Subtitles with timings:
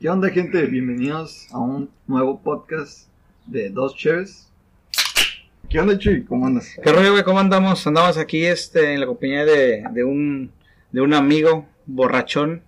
[0.00, 0.62] ¿Qué onda, gente?
[0.66, 3.08] Bienvenidos a un nuevo podcast
[3.46, 4.48] de Dos Chairs.
[5.68, 6.24] ¿Qué onda, Chuy?
[6.24, 6.78] ¿Cómo andas?
[6.80, 7.24] ¿Qué rollo, güey?
[7.24, 7.84] ¿Cómo andamos?
[7.84, 10.52] Andamos aquí este, en la compañía de, de, un,
[10.92, 12.62] de un amigo borrachón,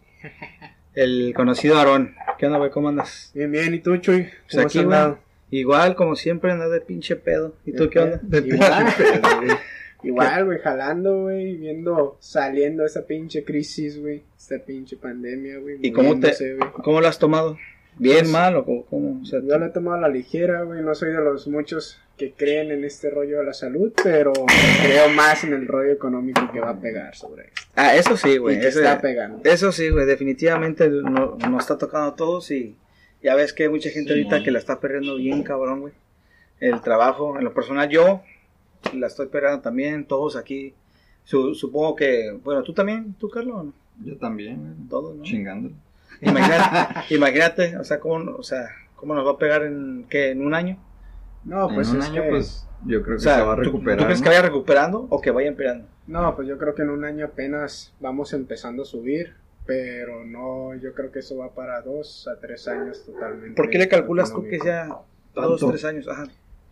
[0.95, 2.17] el conocido Aarón.
[2.37, 2.71] ¿Qué onda, güey?
[2.73, 3.31] ¿Cómo andas?
[3.33, 3.75] Bien, bien.
[3.75, 4.23] ¿Y tú, Chuy?
[4.23, 4.97] Pues ¿Cómo aquí, has güey.
[4.99, 5.19] andado?
[5.53, 7.55] Igual, como siempre, anda de pinche pedo.
[7.65, 8.19] ¿Y tú qué onda?
[8.23, 8.67] De pinche
[8.99, 9.57] pedo, güey.
[10.03, 15.79] Igual, güey, jalando, güey, viendo, saliendo de esa pinche crisis, güey, esta pinche pandemia, güey.
[15.83, 16.71] ¿Y cómo te, güey.
[16.83, 17.59] cómo lo has tomado?
[17.99, 18.87] ¿Bien, Pues, mal o cómo?
[18.87, 19.21] cómo?
[19.21, 22.01] O sea, Yo lo he tomado a la ligera, güey, no soy de los muchos
[22.17, 24.33] que creen en este rollo de la salud, pero
[24.83, 27.63] creo más en el rollo económico que va a pegar sobre esto.
[27.77, 28.57] Ah, eso sí, güey.
[28.59, 29.41] ese- está pegando.
[29.45, 32.77] Eso sí, güey, definitivamente no- nos está tocando a todos y
[33.23, 35.93] ya ves que hay mucha gente ahorita que la está perdiendo bien cabrón, güey.
[36.61, 38.23] El trabajo, en lo personal yo
[38.95, 40.75] la estoy perdiendo también, todos aquí.
[41.25, 43.73] Su- supongo que, bueno, tú también, tú Carlos, ¿o no?
[44.05, 44.89] Yo también, güey.
[44.89, 45.23] todos, ¿no?
[45.23, 45.71] Chingando.
[46.21, 50.45] Imagínate, imagínate, o sea, cómo, o sea, cómo nos va a pegar en qué, en
[50.45, 50.77] un año.
[51.45, 53.57] No, pues en un año, que- pues, yo creo O que sea, se va a
[53.57, 53.99] ¿tú- recuperar.
[53.99, 54.25] ¿tú, crees ¿no?
[54.25, 55.87] que vaya recuperando o que vaya empeorando?
[56.07, 59.35] No, pues yo creo que en un año apenas vamos empezando a subir,
[59.67, 63.55] pero no, yo creo que eso va para dos a tres años totalmente.
[63.55, 64.65] ¿Por qué le calculas tú que económico.
[65.35, 66.09] sea dos, tres años?
[66.09, 66.25] Ajá.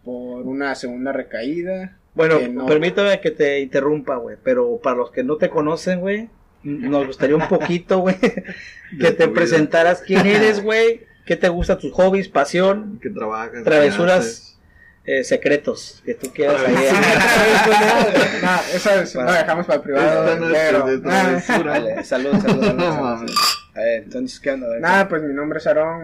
[0.09, 1.99] Por una segunda recaída.
[2.15, 6.01] Bueno, que no- permítame que te interrumpa, güey, pero para los que no te conocen,
[6.01, 6.31] güey,
[6.63, 8.17] nos gustaría un poquito, güey,
[8.99, 13.63] que te presentaras quién eres, güey, qué te gusta, tus hobbies, pasión, Que trabajas.
[13.65, 14.59] Travesuras.
[15.05, 16.75] eh, secretos que tú quieras ahí.
[18.43, 20.37] no, eso es, no dejamos para el privado.
[20.37, 21.71] No pero, travesura.
[21.73, 22.99] Vale, salud, salud, salud, No salud.
[23.05, 23.33] mames.
[23.75, 24.69] A ver, entonces, ¿qué onda?
[24.81, 26.03] Nada, pues mi nombre es Aarón,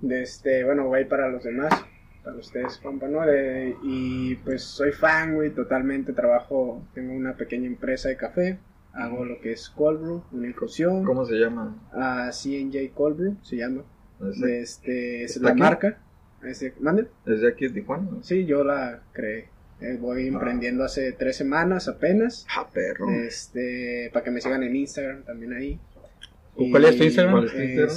[0.00, 0.22] güey.
[0.22, 1.72] Este, bueno, güey, para los demás,
[2.24, 3.22] para ustedes, compa, ¿no?
[3.26, 6.12] De, y pues soy fan, güey, totalmente.
[6.12, 8.58] Trabajo, tengo una pequeña empresa de café.
[8.92, 11.04] Hago lo que es cold brew, una infusión.
[11.04, 11.76] ¿Cómo se llama?
[11.92, 13.82] A CNJ Cold Brew, se llama.
[14.20, 15.60] ¿Es este, es ¿Está la aquí?
[15.60, 15.98] marca.
[16.44, 17.08] Este, ¿Mande?
[17.26, 18.08] es de aquí de Tijuana?
[18.22, 19.48] Sí, yo la creé.
[19.80, 20.28] Eh, voy Ah.
[20.28, 22.46] emprendiendo hace tres semanas apenas.
[22.56, 23.08] Ah, perro.
[23.10, 25.80] Este, para que me sigan en Instagram también ahí.
[26.54, 27.32] ¿Cuál es tu Instagram?
[27.32, 27.88] ¿Cuál es tu Instagram?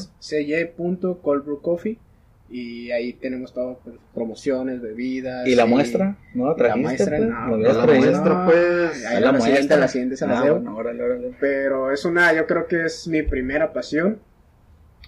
[2.50, 5.48] Y ahí tenemos todo, pues, promociones, bebidas.
[5.48, 6.18] ¿Y la muestra?
[6.34, 6.82] ¿No la La trajiste?
[6.88, 7.30] muestra, pues?
[7.30, 9.78] no, ¿Me hubieras la muestra, pues, Ahí la, la siguiente, muestra.
[9.78, 10.56] la siguiente se las Ah, debo.
[10.58, 11.32] bueno, órale, órale.
[11.40, 14.20] Pero es una, yo creo que es mi primera pasión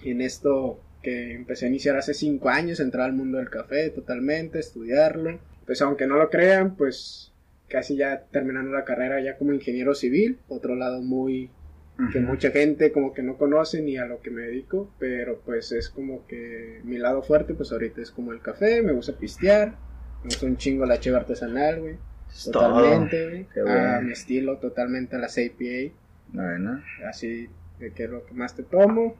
[0.04, 4.58] en esto que empecé a iniciar hace cinco años, entrar al mundo del café totalmente,
[4.58, 5.38] estudiarlo.
[5.64, 7.32] Pues aunque no lo crean, pues
[7.68, 11.50] casi ya terminando la carrera ya como ingeniero civil, otro lado muy
[12.12, 15.72] que mucha gente como que no conoce ni a lo que me dedico, pero pues
[15.72, 19.70] es como que mi lado fuerte pues ahorita es como el café, me gusta pistear,
[20.22, 21.96] me gusta un chingo la cheva artesanal, güey,
[22.52, 24.02] totalmente, güey, a bueno.
[24.02, 25.92] mi estilo totalmente a las APA,
[26.32, 26.82] Bueno.
[27.08, 27.48] así
[27.80, 29.16] de que es lo que más te tomo.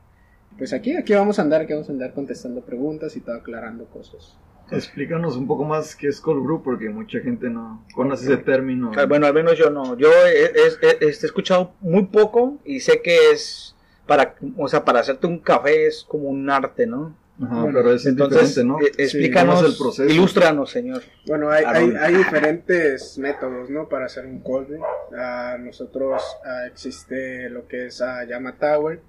[0.56, 3.84] Pues aquí, aquí vamos a andar, que vamos a andar contestando preguntas y todo aclarando
[3.87, 4.39] cosas.
[4.71, 8.93] Explícanos un poco más qué es cold brew, porque mucha gente no conoce ese término.
[8.97, 9.97] Ah, Bueno, al menos yo no.
[9.97, 13.75] Yo he, he- he- he escuchado muy poco y sé que es
[14.07, 17.15] para, o sea, para hacerte un café es como un arte, ¿no?
[17.41, 18.81] Ajá, Bueno, pero es Entonces, ¿no?
[18.81, 20.12] eh, explícanos, ¿Cómo es el proceso?
[20.12, 21.03] ilústranos, señor.
[21.27, 23.89] Bueno, hay, hay, hay diferentes métodos, ¿no?
[23.89, 24.83] Para hacer un cold brew.
[25.17, 29.01] Ah, nosotros ah, existe lo que es ah, llama tower.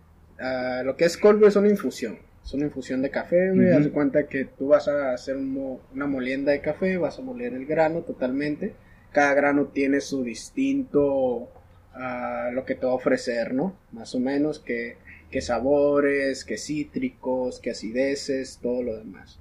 [0.85, 2.19] Lo que es cold brew es una infusión.
[2.49, 3.67] Es una infusión de café, güey.
[3.71, 7.19] Haz de cuenta que tú vas a hacer un mo- una molienda de café, vas
[7.19, 8.73] a moler el grano totalmente.
[9.11, 11.49] Cada grano tiene su distinto
[11.93, 13.77] ah, lo que te va a ofrecer, ¿no?
[13.91, 14.97] Más o menos que,
[15.29, 19.39] que sabores, que cítricos, que acideces, todo lo demás.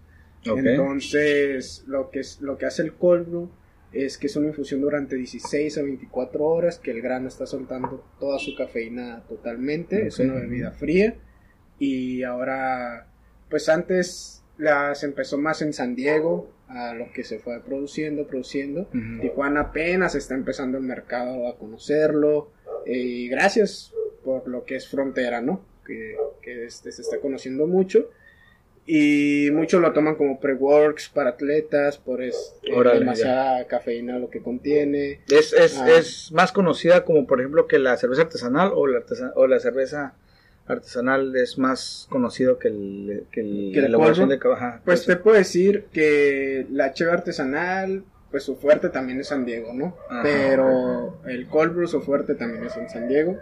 [0.73, 3.51] Entonces, lo que, es, lo que hace el cold brew
[3.93, 8.05] es que es una infusión durante 16 a 24 horas, que el grano está soltando
[8.21, 11.17] toda su cafeína totalmente, es una bebida fría.
[11.78, 13.06] Y ahora,
[13.50, 18.89] pues antes las empezó más en San Diego, a lo que se fue produciendo, produciendo.
[19.21, 22.50] Tijuana apenas está empezando el mercado a conocerlo.
[22.84, 23.93] eh, Y gracias
[24.25, 25.62] por lo que es frontera, ¿no?
[25.87, 28.10] Que, que este, se está conociendo mucho.
[28.91, 34.41] Y muchos lo toman como pre-works para atletas, por es eh, demasiada cafeína lo que
[34.42, 35.21] contiene.
[35.28, 35.91] Es, es, Ah.
[35.91, 39.03] es más conocida como, por ejemplo, que la cerveza artesanal o la,
[39.36, 40.15] o la cerveza
[40.68, 44.80] artesanal es más conocido que, el, que, el- ¿Que el la elaboración de cabaja.
[44.84, 49.72] Pues te puedo decir que la cheva artesanal, pues su fuerte también es San Diego,
[49.72, 49.97] ¿no?
[50.10, 50.22] Ajá.
[50.22, 53.38] Pero el cold brew, su fuerte también es en San Diego.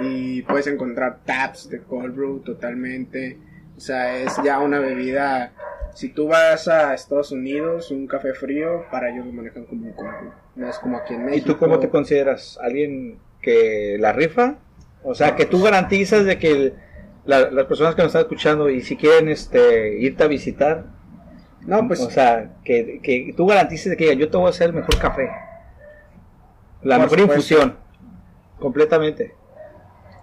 [0.00, 3.38] Y puedes encontrar taps de cold brew totalmente.
[3.76, 5.52] O sea, es ya una bebida.
[5.94, 9.92] Si tú vas a Estados Unidos, un café frío, para ellos lo manejan como un
[9.92, 10.30] cold brew.
[10.54, 11.46] No es como aquí en ¿Y México.
[11.54, 12.56] tú cómo te consideras?
[12.62, 14.56] ¿Alguien que la rifa?
[15.02, 16.74] O sea, que tú garantizas de que el-
[17.24, 20.84] la- las personas que nos están escuchando y si quieren este, irte a visitar,
[21.62, 24.68] No, pues o sea, que, que tú garantices de que yo te voy a hacer
[24.68, 25.28] el mejor café,
[26.82, 27.34] la mejor supuesto.
[27.34, 27.76] infusión,
[28.58, 29.34] completamente.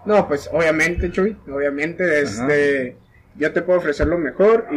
[0.04, 2.96] No, pues obviamente, Chuy, obviamente, este,
[3.36, 4.76] yo te puedo ofrecer lo mejor y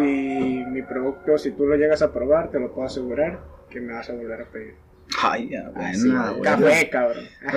[0.67, 3.39] mi producto, si tú lo llegas a probar, te lo puedo asegurar
[3.69, 4.75] que me vas a volver a pedir.
[5.21, 6.41] Ay, ya, bueno, Así, bueno.
[6.41, 7.23] café, cabrón.
[7.25, 7.47] Sí,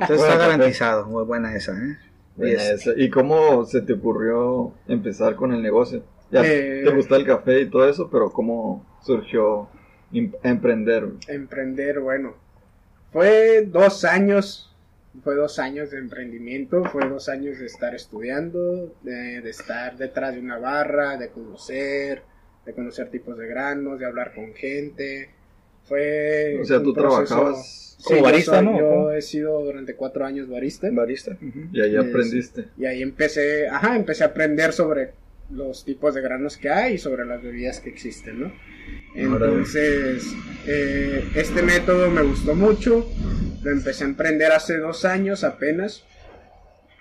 [0.00, 1.96] entonces está garantizado, muy buena esa, ¿eh?
[2.36, 2.92] Buena Y es- esa.
[2.96, 6.02] ¿Y cómo se te ocurrió empezar con el negocio?
[6.30, 9.68] Ya Eh, te gusta el café y todo eso, pero ¿cómo surgió
[10.12, 11.08] em- emprender?
[11.26, 12.34] Emprender, bueno,
[13.12, 14.74] fue dos años,
[15.24, 20.34] fue dos años de emprendimiento, fue dos años de estar estudiando, de, de estar detrás
[20.34, 22.22] de una barra, de conocer,
[22.64, 25.30] de conocer tipos de granos, de hablar con gente.
[25.88, 28.78] Fue O sea, tú proceso- trabajabas Como yo barista, soy- ¿no?
[28.78, 30.88] Yo he sido durante cuatro años barista.
[30.92, 31.36] barista.
[31.72, 32.64] y ahí Es- aprendiste.
[32.78, 35.12] Y ahí empecé, ajá, empecé a aprender sobre
[35.50, 38.52] los tipos de granos que hay y sobre las bebidas que existen, ¿no?
[39.14, 40.24] Entonces,
[40.66, 43.08] eh, este método me gustó mucho,
[43.62, 46.04] lo empecé a emprender hace dos años apenas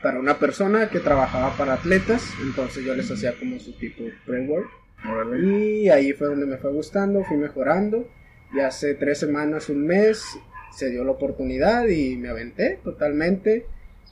[0.01, 4.68] para una persona que trabajaba para atletas, entonces yo les hacía como su tipo pre-work
[5.44, 8.07] y ahí fue donde me fue gustando, fui mejorando.
[8.56, 10.24] Y hace tres semanas, un mes,
[10.76, 13.66] se dio la oportunidad y me aventé totalmente.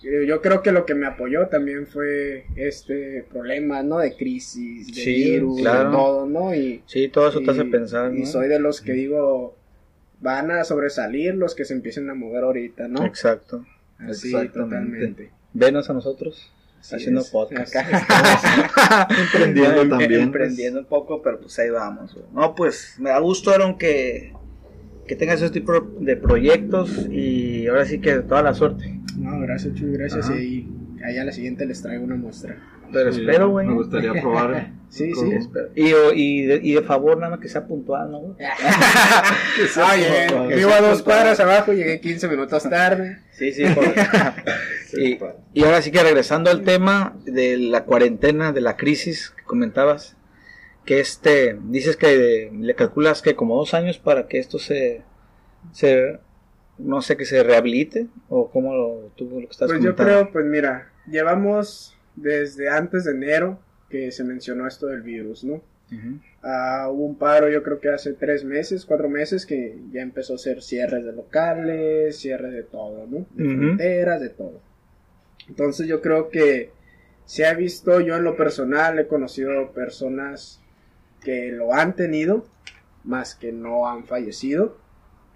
[0.04, 4.00] Eh, Yo creo que lo que me apoyó también fue este problema, ¿no?
[4.00, 5.90] De crisis, de Sí, virus, claro.
[5.90, 6.54] de todo, ¿no?
[6.54, 8.26] Y, Sí, todo eso te hace y- pensar, Y ¿no?
[8.26, 9.56] soy de los que digo,
[10.20, 13.06] van a sobresalir los que se empiecen a mover ahorita, ¿no?
[13.06, 13.66] Exacto.
[13.98, 15.30] Así, totalmente.
[15.54, 16.52] Venos a nosotros
[16.88, 17.30] Así haciendo es.
[17.30, 17.76] podcast.
[17.76, 19.08] Acá.
[19.34, 22.14] Emprendiendo Em- también, Emprendiendo un poco, pero pues ahí vamos.
[22.14, 22.26] güey.
[22.34, 24.34] No, pues me da gusto, Aaron, que,
[25.08, 29.00] que tengas ese tipo de proyectos y ahora sí que toda la suerte.
[29.18, 30.30] No, gracias, Chuy, gracias.
[30.30, 30.38] Ajá.
[30.40, 30.68] Y
[31.04, 32.58] ahí a la siguiente les traigo una muestra.
[32.92, 33.68] Pero Sí, espero, güey.
[33.68, 34.72] Me gustaría probar.
[34.88, 35.30] Sí, sí.
[35.34, 35.68] Espero.
[35.76, 38.38] Y, y, de, y de favor, nada más que sea puntual, ¿no?
[38.40, 43.18] Ah, llegué, vivo a dos cuadras abajo, llegué 15 minutos tarde.
[43.32, 43.66] Sí, sí.
[43.66, 43.84] por-
[44.98, 45.20] y,
[45.54, 50.16] y ahora sí que regresando al tema de la cuarentena, de la crisis que comentabas,
[50.86, 55.02] que este, dices que le calculas que como dos años para que esto se,
[55.74, 56.20] se
[56.78, 60.32] no sé, que se rehabilite, o cómo lo, tú lo que estás Pues yo creo,
[60.32, 63.60] pues mira, llevamos desde antes de enero
[63.90, 65.62] que se mencionó esto del virus, ¿no?
[66.42, 70.34] Ah, hubo un paro, yo creo que hace tres meses, cuatro meses, que ya empezó
[70.34, 73.26] a hacer cierres de locales, cierres de todo, ¿no?
[73.32, 74.62] De fronteras, de todo.
[75.48, 76.72] Entonces yo creo que
[77.26, 80.60] se ha visto, yo en lo personal he conocido personas
[81.24, 82.46] que lo han tenido,
[83.04, 84.78] más que no han fallecido,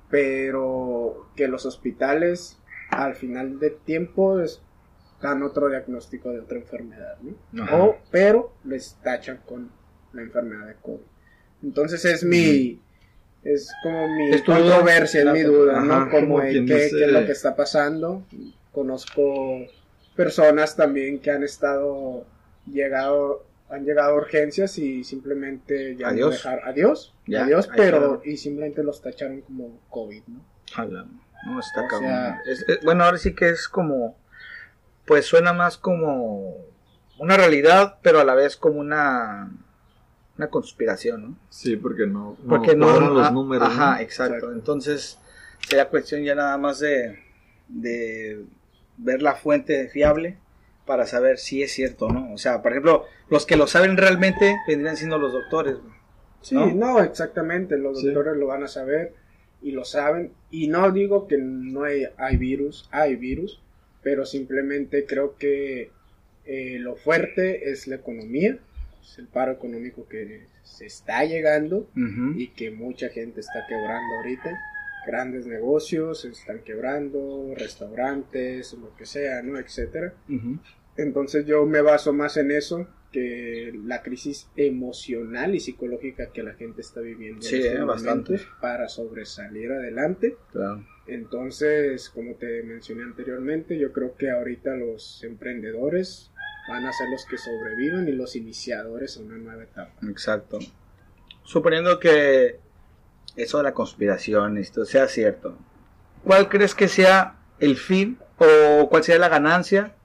[0.10, 2.58] pero que los hospitales
[2.90, 4.62] al final de tiempo es-
[5.22, 7.18] dan otro diagnóstico de otra enfermedad,
[7.52, 7.64] ¿no?
[7.64, 7.84] Ajá.
[7.84, 9.70] O, pero les tachan con
[10.14, 11.04] la enfermedad de COVID.
[11.64, 12.80] Entonces es mi,
[13.44, 15.94] es como mi Es controversia, es mi duda, ¿no?
[15.94, 18.24] Ajá, Como quien qué, dice- qué es lo que está pasando.
[18.72, 19.66] Conozco
[20.16, 22.26] personas también que han estado
[22.66, 26.32] llegado han llegado a urgencias y simplemente ya no Adiós.
[26.32, 30.42] dejar- adiós, Ya, adiós, pero y simplemente los tacharon como COVID, ¿no?
[30.74, 31.06] Jala,
[31.46, 32.10] No, está O cabrón.
[32.10, 34.18] sea- Es- es- bueno, ahora sí que es como,
[35.10, 36.56] pues suena más como
[37.18, 39.52] una realidad, pero a la vez como una,
[40.38, 41.36] una conspiración, ¿no?
[41.50, 43.68] Sí, porque no, no Porque no, los ah, números.
[43.68, 44.02] Ajá, ¿no?
[44.02, 44.36] exacto.
[44.36, 44.52] Exacto.
[44.54, 45.18] Entonces,
[45.68, 47.18] sería cuestión ya nada más de,
[47.70, 48.46] de
[48.98, 50.38] ver la fuente fiable
[50.86, 52.32] para saber si es cierto o no.
[52.32, 55.78] O sea, por ejemplo, los que lo saben realmente vendrían siendo los doctores.
[56.42, 56.68] Sí, ¿No?
[56.68, 58.06] no, exactamente, los Sí.
[58.06, 59.16] doctores lo van a saber
[59.64, 60.34] y lo saben.
[60.52, 63.60] Y no digo que no hay, hay virus, hay virus,
[64.10, 65.92] pero simplemente creo que
[66.44, 68.58] eh, lo fuerte es la economía,
[69.04, 71.88] es el paro económico que se está llegando
[72.36, 74.60] y que mucha gente está quebrando ahorita.
[75.06, 79.60] Grandes negocios se están quebrando, restaurantes, lo que sea, ¿no?
[79.60, 80.16] Etcétera.
[80.98, 86.54] Entonces yo me baso más en eso que la crisis emocional y psicológica que la
[86.56, 88.40] gente está viviendo Sí, en estos eh, bastante.
[88.60, 90.36] para sobresalir adelante.
[90.52, 90.84] Claro.
[91.14, 96.32] Entonces, como te mencioné anteriormente, yo creo que ahorita los emprendedores
[96.68, 99.92] van a ser los que sobrevivan y los iniciadores a una nueva etapa.
[100.08, 100.60] Exacto.
[101.44, 102.60] Suponiendo que
[103.36, 105.58] eso de la conspiración, esto sea cierto,
[106.24, 109.96] ¿cuál crees que sea el fin o cuál sería la ganancia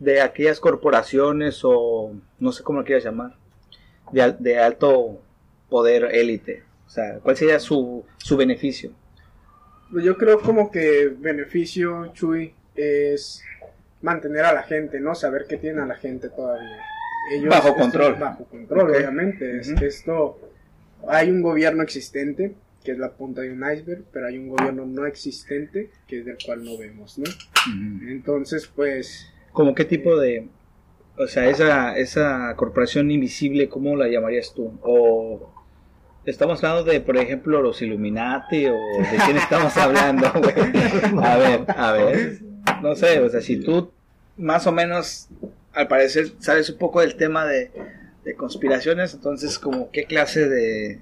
[0.00, 3.36] de aquellas corporaciones o no sé cómo lo quieras llamar,
[4.10, 5.20] de, de alto
[5.68, 6.64] poder élite?
[6.86, 8.92] O sea, ¿cuál sería su, su beneficio?
[9.92, 13.42] Yo creo como que beneficio, Chuy, es
[14.02, 15.14] mantener a la gente, ¿no?
[15.14, 16.78] Saber qué tiene a la gente todavía.
[17.32, 18.14] Ellos, Bajo esto- control.
[18.14, 19.58] Bajo control, obviamente.
[19.60, 19.78] Es Ujú.
[19.78, 20.38] que esto,
[21.08, 22.54] hay un gobierno existente,
[22.84, 26.24] que es la punta de un iceberg, pero hay un gobierno no existente, que es
[26.24, 27.24] del cual no vemos, ¿no?
[28.08, 30.46] Entonces, pues, ¿Como qué tipo de...
[31.18, 34.78] O sea, esa, esa corporación invisible, ¿cómo la llamarías tú?
[34.82, 35.17] O...
[36.28, 41.24] Estamos hablando de, por ejemplo, los Illuminati o de quién estamos hablando, güey?
[41.24, 42.38] A ver, a ver.
[42.82, 43.90] No sé, o sea, si tú
[44.36, 45.28] más o menos,
[45.72, 47.70] al parecer, sabes un poco del tema de,
[48.24, 51.00] de conspiraciones, entonces, como qué clase de...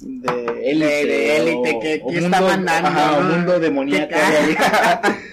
[0.00, 3.28] De élite, que- está mandando, ajá, ¿no?
[3.36, 4.14] mundo demoníaco.
[4.14, 4.56] ¿Qué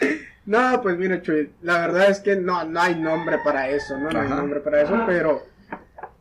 [0.46, 4.10] No, pues mira, Chuy, la verdad es que no, no hay nombre para eso, ¿no?
[4.10, 5.44] No hay nombre para eso, pero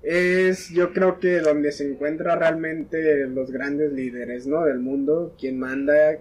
[0.02, 4.64] es yo creo que donde se encuentra realmente los grandes líderes, ¿no?
[4.64, 6.16] Del mundo, quién manda,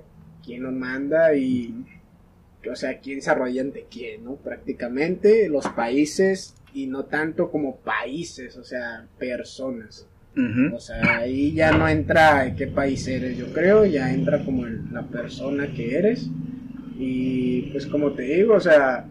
[0.46, 1.86] quién no manda y,
[2.70, 4.36] o sea, quién se arrolla ante quién, ¿no?
[4.36, 10.06] Prácticamente los países y no tanto como países, o sea, personas.
[10.74, 14.84] O sea, ahí ya no entra qué país eres, yo creo, ya entra como el-
[14.92, 16.30] la persona que eres.
[16.98, 19.06] Y pues como te digo, o sea,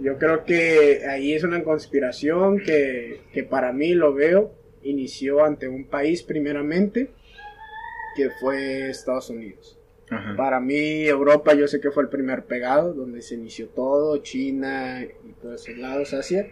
[0.00, 5.68] yo creo que ahí es una conspiración que, que para mí lo veo, inició ante
[5.68, 7.10] un país primeramente,
[8.16, 9.78] que fue Estados Unidos.
[10.08, 10.36] Ajá.
[10.36, 15.02] Para mí Europa yo sé que fue el primer pegado, donde se inició todo, China
[15.02, 16.48] y todos esos lados, Asia,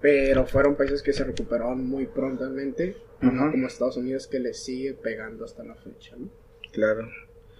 [0.00, 4.94] pero fueron países que se recuperaron muy prontamente, no como Estados Unidos que les sigue
[4.94, 6.28] pegando hasta la fecha, ¿no?
[6.72, 7.08] Claro.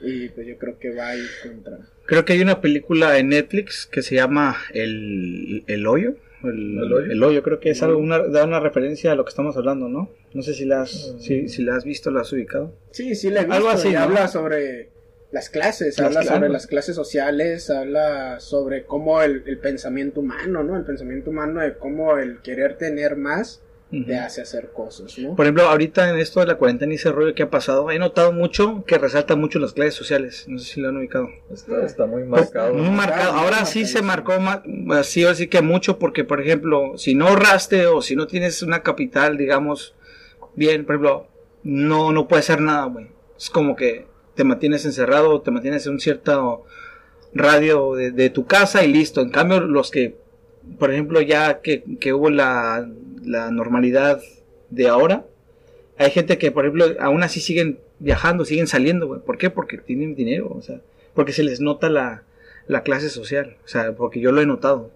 [0.00, 1.78] Y pues yo creo que va a ir contra...
[2.08, 6.14] Creo que hay una película en Netflix que se llama El, el Hoyo.
[6.42, 7.12] El, ¿El Hoyo?
[7.12, 9.90] El Hoyo, creo que es algo, una, da una referencia a lo que estamos hablando,
[9.90, 10.10] ¿no?
[10.32, 12.74] No sé si la has, si, si la has visto, la has ubicado.
[12.92, 14.88] Sí, sí, le he visto, Algo así, habla sobre
[15.32, 16.34] las clases, Las habla clases.
[16.34, 20.78] sobre las clases sociales, habla sobre cómo el, el pensamiento humano, ¿no?
[20.78, 23.62] El pensamiento humano de cómo el querer tener más.
[23.90, 25.34] Te hace hacer cosas, ¿no?
[25.34, 27.98] Por ejemplo, ahorita en esto de la cuarentena y ese rollo que ha pasado, he
[27.98, 30.44] notado mucho que resalta mucho las clases sociales.
[30.46, 31.30] No sé si lo han ubicado.
[31.50, 32.74] Está, está muy marcado.
[32.74, 33.32] Muy marcado.
[33.32, 37.28] Muy Ahora sí se marcó más, así así que mucho porque, por ejemplo, si no
[37.28, 39.94] ahorraste o si no tienes una capital, digamos,
[40.54, 41.28] bien, por ejemplo,
[41.62, 43.06] no, no puedes hacer nada, güey.
[43.38, 46.64] Es como que te mantienes encerrado, te mantienes en un cierto
[47.32, 49.22] radio de, de tu casa y listo.
[49.22, 50.16] En cambio, los que,
[50.78, 52.86] por ejemplo, ya que, que hubo la,
[53.28, 54.20] la normalidad
[54.70, 55.26] de ahora,
[55.98, 59.20] hay gente que, por ejemplo, aún así siguen viajando, siguen saliendo, güey.
[59.20, 59.50] ¿Por qué?
[59.50, 60.80] Porque tienen dinero, o sea,
[61.14, 62.22] porque se les nota la,
[62.66, 64.90] la clase social, o sea, porque yo lo he notado.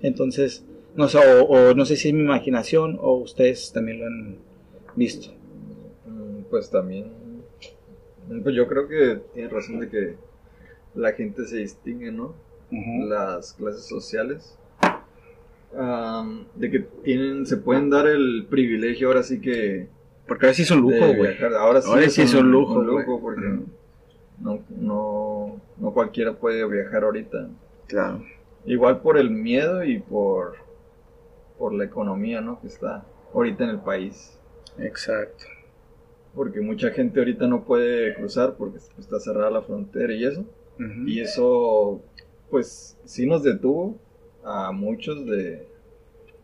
[0.00, 0.64] Entonces,
[0.94, 4.36] no sé, o, o no sé si es mi imaginación o ustedes también lo han
[4.94, 5.28] visto.
[6.06, 7.12] Mm, Pues también.
[8.42, 10.14] Pues yo creo que tienes razón de que
[10.94, 12.34] la gente se distingue, ¿no?
[13.08, 14.58] Las clases sociales.
[15.78, 19.88] Am, de que tienen, se pueden dar el privilegio ahora sí que
[20.26, 21.36] Porque ahora sí es un lujo, güey.
[21.58, 23.46] Ahora sí, Ahora sí es un lujo, un lujo porque
[24.40, 27.48] no, no, no cualquiera puede viajar ahorita.
[27.86, 28.24] Claro.
[28.64, 30.56] Igual por el miedo y por,
[31.58, 32.60] por la economía, ¿no?
[32.60, 33.04] Que está
[33.34, 34.38] ahorita en el país.
[34.78, 35.44] Exacto.
[36.34, 40.44] Porque mucha gente ahorita no puede cruzar porque está cerrada la frontera y eso.
[41.06, 42.02] Y eso,
[42.50, 43.98] pues, sí nos detuvo
[44.48, 45.66] a muchos de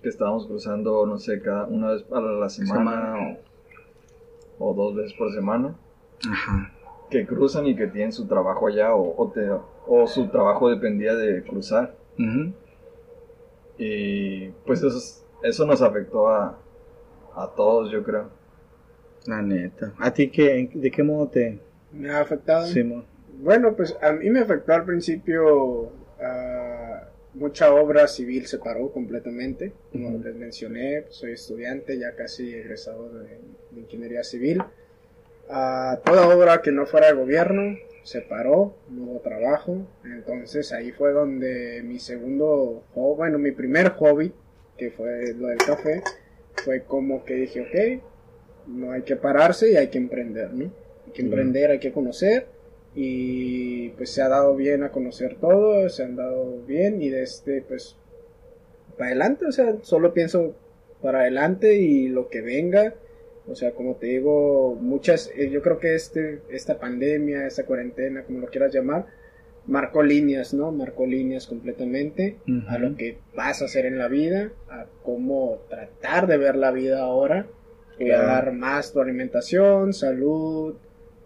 [0.02, 3.38] que estábamos cruzando, no sé, cada una vez a la semana Semana.
[4.58, 5.76] O, o dos veces por semana,
[6.28, 6.72] Ajá.
[7.10, 9.48] que cruzan y que tienen su trabajo allá o, o, te-
[9.86, 11.94] o su trabajo dependía de cruzar.
[13.78, 16.58] Y pues eso, es- eso nos afectó a,
[17.34, 18.28] a todos, yo creo.
[19.26, 19.92] La neta.
[19.98, 21.60] ¿A ti qué, de qué modo te...
[21.92, 22.66] Me ha afectado.
[23.40, 25.90] Bueno, pues a mí me afectó al principio
[26.20, 26.61] ah,
[27.34, 29.72] mucha obra civil se paró completamente.
[29.90, 30.24] Como Ujú.
[30.24, 33.38] les mencioné, soy estudiante ya casi egresado de,
[33.70, 34.62] de ingeniería civil.
[35.48, 39.86] Ah, toda obra que no fuera de gobierno se paró, no hubo trabajo.
[40.04, 44.32] Entonces ahí fue donde mi segundo, bueno, mi primer hobby,
[44.76, 46.02] que fue lo del café,
[46.64, 48.02] fue como que dije, ok,
[48.68, 50.72] no hay que pararse y hay que emprender, ¿no?
[51.06, 52.46] Hay que emprender, hay que conocer
[52.94, 57.22] y pues se ha dado bien a conocer todo, se han dado bien y de
[57.22, 57.96] este pues
[58.96, 60.54] para adelante, o sea, solo pienso
[61.00, 62.94] para adelante y lo que venga,
[63.46, 68.22] o sea, como te digo, muchas, eh, yo creo que este, esta pandemia, esta cuarentena,
[68.24, 69.06] como lo quieras llamar,
[69.66, 70.70] marcó líneas, ¿no?
[70.72, 76.26] Marcó líneas completamente a lo que vas a hacer en la vida, a cómo tratar
[76.26, 77.46] de ver la vida ahora,
[77.96, 80.76] cuidar más tu alimentación, salud,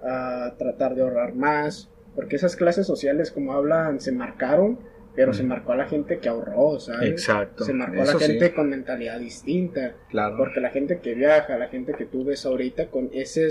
[0.07, 4.79] a tratar de ahorrar más, porque esas clases sociales como hablan se marcaron,
[5.15, 7.09] pero se marcó a la gente que ahorró, ¿sabes?
[7.11, 7.65] Exacto.
[7.65, 8.55] Se marcó a la gente sí.
[8.55, 9.95] con mentalidad distinta.
[10.11, 10.37] Claro.
[10.37, 13.49] Porque la gente que viaja, la gente que tú ves ahorita con ese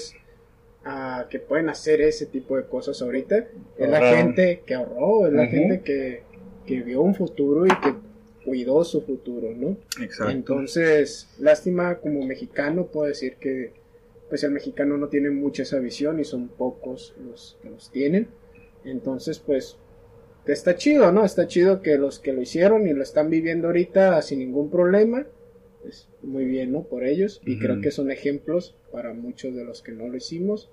[1.29, 3.47] que pueden hacer ese tipo de cosas ahorita,
[3.77, 6.21] es la gente que ahorró, es la gente que,
[6.67, 7.95] que vio un futuro y que
[8.45, 9.77] cuidó su futuro, ¿no?
[10.00, 10.31] Exacto.
[10.31, 13.74] Entonces, lástima como mexicano, puedo decir que
[14.29, 18.27] pues el mexicano no tiene mucha esa visión y son pocos los que los tienen.
[18.84, 19.77] Entonces, pues
[20.46, 21.25] está chido, ¿no?
[21.25, 25.25] Está chido que los que lo hicieron y lo están viviendo ahorita sin ningún problema.
[25.88, 26.84] Es muy bien, ¿no?
[26.84, 27.41] Por ellos.
[27.46, 30.72] Y creo que son ejemplos para muchos de los que no lo hicimos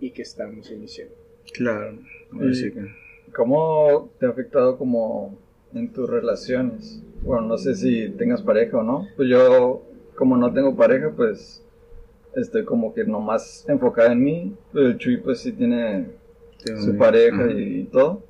[0.00, 1.14] y que estamos iniciando.
[1.52, 1.98] Claro.
[2.50, 2.86] Así que-
[3.34, 5.36] ¿Cómo te ha afectado como
[5.74, 7.02] en tus relaciones?
[7.22, 9.08] Bueno, no sé si tengas pareja o no.
[9.16, 9.82] Pues yo,
[10.14, 11.62] como no tengo pareja, pues
[12.36, 14.54] estoy como que nomás enfocada en mí.
[14.72, 16.06] Pero el Chuy pues sí tiene
[16.84, 18.22] su pareja y, todo.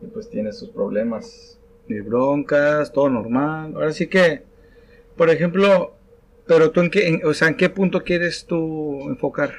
[0.00, 1.58] Y pues tiene sus problemas.
[1.88, 3.72] Ni broncas, todo normal.
[3.74, 4.42] Ahora sí que,
[5.16, 5.92] por ejemplo,
[6.46, 9.52] pero tú en qué, en- o sea, ¿en qué punto quieres tú enfocar?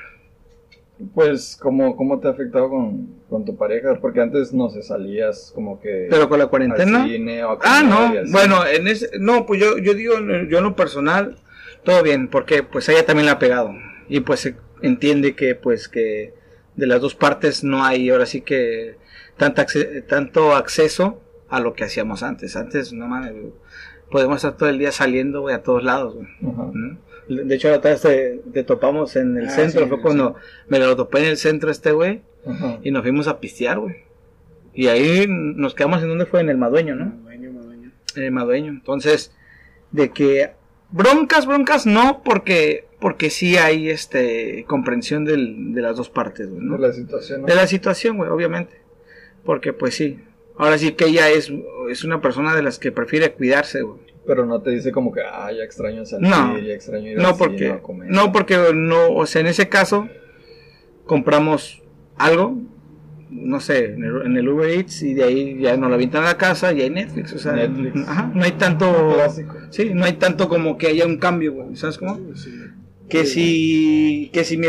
[1.14, 3.98] Pues, ¿cómo, cómo te ha afectado con, con tu pareja?
[4.02, 7.06] Porque antes no se salías como que Pero con la al cuarentena.
[7.06, 7.88] cine o a Ah, y
[8.26, 10.16] no, bueno, en ese, no, pues yo, yo digo,
[10.50, 11.38] yo en lo personal,
[11.90, 13.74] todo bien, porque pues ella también la ha pegado.
[14.08, 16.34] Y pues se entiende que pues que
[16.76, 18.96] de las dos partes no hay ahora sí que
[19.38, 22.56] tanta acce- tanto acceso a lo que hacíamos antes.
[22.56, 23.34] Antes, no mames,
[24.12, 26.28] podemos estar todo el día saliendo, güey, a todos lados, güey.
[26.54, 26.72] Ajá.
[26.74, 26.98] ¿no?
[27.28, 30.02] De hecho, la otra vez te, te topamos en el Ah, centro, sí, fue sí.
[30.04, 30.36] cuando
[30.68, 32.22] me lo topé en el centro este güey,
[32.84, 33.96] y nos fuimos a pistear, güey.
[34.74, 37.06] Y ahí nos quedamos en donde fue, en el Madueño, ¿no?
[37.06, 37.92] Madueño, madueño.
[38.16, 38.72] en el Madueño.
[38.72, 39.32] Entonces,
[39.92, 40.52] de que
[40.92, 46.62] broncas, broncas no, porque porque sí hay este comprensión del- de las dos partes, güey,
[46.62, 46.76] ¿no?
[46.78, 47.48] De la situación, ¿no?
[47.48, 48.82] De la situación, güey, obviamente.
[49.46, 50.20] Porque pues sí.
[50.58, 51.50] Ahora sí que ella es,
[51.90, 54.00] es una persona de las que prefiere cuidarse, güey.
[54.28, 56.60] Pero no te dice como que, ah, ya extraño salir, No.
[56.60, 58.10] ya extraño ir al No cine porque, a comer.
[58.12, 60.10] no porque no, o sea, en ese caso
[61.06, 61.82] compramos
[62.18, 62.58] algo,
[63.30, 66.24] no sé, en el, en el Uber Eats y de ahí ya nos la avientan
[66.24, 68.08] a la casa y hay Netflix, o sea, Netflix.
[68.08, 69.56] ajá, no hay tanto, Clásico.
[69.70, 72.20] sí, no hay tanto como que haya un cambio, güey, ¿sabes cómo?
[72.36, 72.52] Sí.
[73.10, 74.68] que si que si mi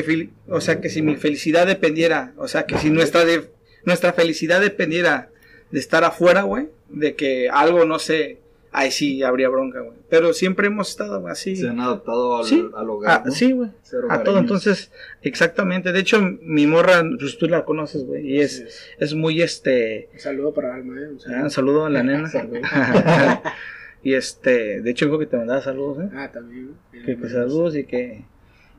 [0.49, 3.51] o sea que si mi felicidad dependiera o sea que si nuestra de,
[3.85, 5.31] nuestra felicidad dependiera
[5.70, 8.39] de estar afuera güey de que algo no sé
[8.73, 12.69] ahí sí habría bronca güey pero siempre hemos estado así Se han adaptado al, Sí.
[12.77, 13.11] al hogar.
[13.11, 13.33] Ah, ¿no?
[13.33, 13.71] sí güey
[14.09, 18.61] a todo entonces exactamente de hecho mi morra pues tú la conoces güey y es
[18.61, 18.87] es.
[18.99, 21.09] es muy este Un saludo para Alma, ¿eh?
[21.09, 21.43] Un ah, saludo.
[21.45, 22.31] un saludo a la nena
[24.03, 26.75] y este de hecho dijo que te mandaba saludos eh Ah, también.
[26.93, 28.25] que, que saludos y que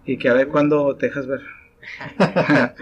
[0.05, 1.41] y que a ver cuándo te dejas ver.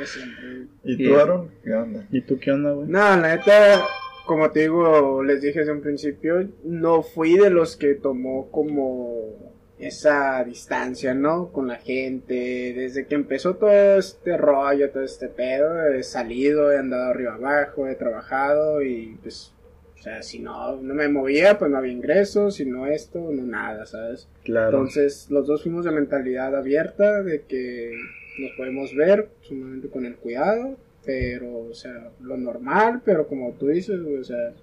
[0.84, 1.50] ¿Y tú, Aaron?
[1.64, 2.06] ¿Qué onda?
[2.12, 2.88] ¿Y tú qué onda, güey?
[2.88, 3.84] No, la neta,
[4.30, 9.56] como te digo, les dije desde un principio, no fui de los que tomó como
[9.80, 11.52] esa distancia, ¿no?
[11.52, 12.76] Con la gente.
[12.78, 17.88] Desde que empezó todo este rollo, todo este pedo, he salido, he andado arriba abajo,
[17.88, 19.52] he trabajado y pues,
[19.98, 23.42] o sea, si no, no me movía, pues no había ingresos, si no esto, no
[23.42, 24.30] nada, ¿sabes?
[24.44, 24.78] Claro.
[24.78, 27.94] Entonces, los dos fuimos de mentalidad abierta, de que
[28.38, 30.78] nos podemos ver, sumamente con el cuidado,
[31.10, 34.54] pero, o sea, lo normal, pero como tú dices, güey, o sea,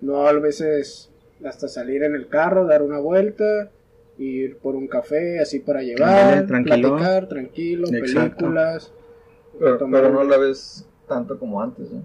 [0.00, 1.08] no a veces
[1.44, 3.70] hasta salir en el carro, dar una vuelta,
[4.18, 6.88] ir por un café, así para llevar, tranquilo.
[6.96, 8.36] platicar, tranquilo, Exacto.
[8.36, 8.92] películas.
[9.60, 12.02] Pero, Tomar- pero no la ves tanto como antes, ¿no?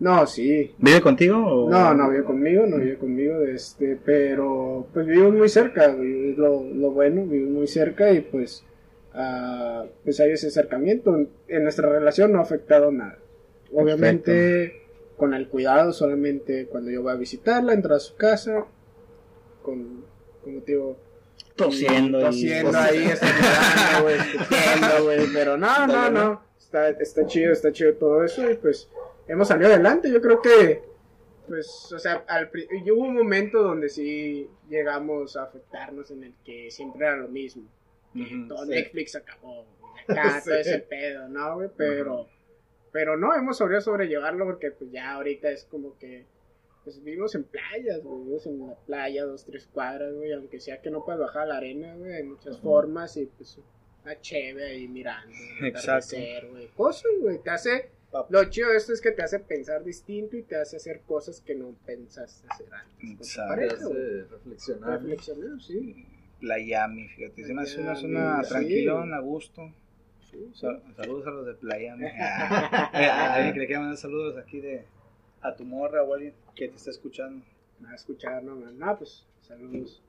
[0.00, 1.38] No, sí, ¿Vive contigo?
[1.38, 1.70] O...
[1.70, 6.36] No, no vive conmigo, no vive conmigo, este, pero pues vivimos muy cerca, güey, es
[6.38, 8.62] lo, lo bueno, vivimos muy cerca y pues,
[9.14, 11.16] ah, pues hay ese acercamiento.
[11.48, 13.16] En nuestra relación no ha afectado nada.
[13.72, 14.82] Obviamente,
[15.16, 18.64] con el cuidado, solamente cuando yo voy a visitarla, entro a su casa,
[19.62, 20.04] con,
[20.42, 20.96] como te digo,
[21.56, 22.20] Tosiendo.
[22.20, 27.72] y- tosiendo ahí, estornudando, güey, escupiendo, güey, pero no, no, no, está, está chido, está
[27.72, 28.88] chido todo eso y pues
[29.26, 30.82] hemos salido adelante, yo creo que,
[31.48, 32.50] pues, o sea, al,
[32.84, 37.28] y hubo un momento donde sí llegamos a afectarnos en el que siempre era lo
[37.28, 37.64] mismo,
[38.14, 38.70] que Ujú, todo sí.
[38.70, 40.60] Netflix acabó, güey, acá, todo Sí.
[40.60, 41.68] ese pedo, ¿no, güey?
[41.76, 42.28] Pero,
[42.92, 46.26] pero no, hemos sabido sobrellevarlo porque pues ya ahorita es como que
[46.84, 50.80] pues vivimos en playas, güey, vivimos en la playa, dos, tres cuadras, güey, aunque sea
[50.80, 53.58] que no puedas bajar a la arena, güey, hay muchas formas y pues
[54.04, 56.16] una cheve ahí mirando, Exacto.
[56.50, 57.90] güey, cosas, güey, te hace,
[58.30, 61.42] lo chido de esto es que te hace pensar distinto y te hace hacer cosas
[61.42, 63.10] que no pensaste hacer antes.
[63.10, 63.90] Exacto.
[63.90, 65.02] Te reflexionar.
[65.02, 66.06] Reflexionar, sí.
[66.40, 67.42] La Yami, fíjate.
[67.42, 68.48] Hace una zona sí.
[68.48, 69.70] tranquilón, a gusto.
[70.30, 70.60] Sí, sí.
[70.60, 71.94] Sa- Saludos a los de Playa.
[72.92, 74.84] ¿Alguien que le quiera mandar saludos aquí de
[75.40, 77.44] a tu morra o alguien que te está escuchando?
[77.88, 80.02] a escuchar, no, no, pues saludos.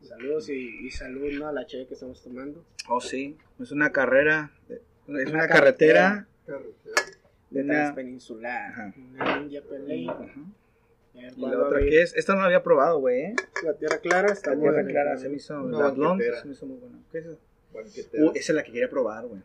[0.00, 1.46] Saludos y, y salud, ¿no?
[1.48, 2.64] A la cheve que estamos tomando.
[2.88, 3.36] Oh, sí.
[3.60, 4.50] Es una carrera.
[4.68, 6.26] Es una, carretera.
[6.46, 7.02] Carretera.
[7.50, 8.70] De Una- Transpeninsular.
[8.72, 8.94] Ajá.
[8.96, 10.08] Una Ninja Pelay.
[10.08, 10.22] Ajá.
[10.24, 11.94] A ver, ¿Y ¿cuándo la otra va a ir?
[11.98, 12.16] es?
[12.16, 13.34] Esta no la había probado, güey, ¿eh?
[13.62, 14.28] La Tierra Clara.
[14.28, 15.62] La Estamos tierra en el- clara se me hizo.
[15.62, 16.98] Una La blonde se me hizo muy buena.
[17.12, 17.38] ¿Qué es eso?
[17.74, 19.42] Uh, esa es la que quería probar, güey.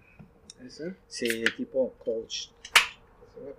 [0.66, 0.96] ¿Ese?
[1.08, 2.48] Sí, tipo coach.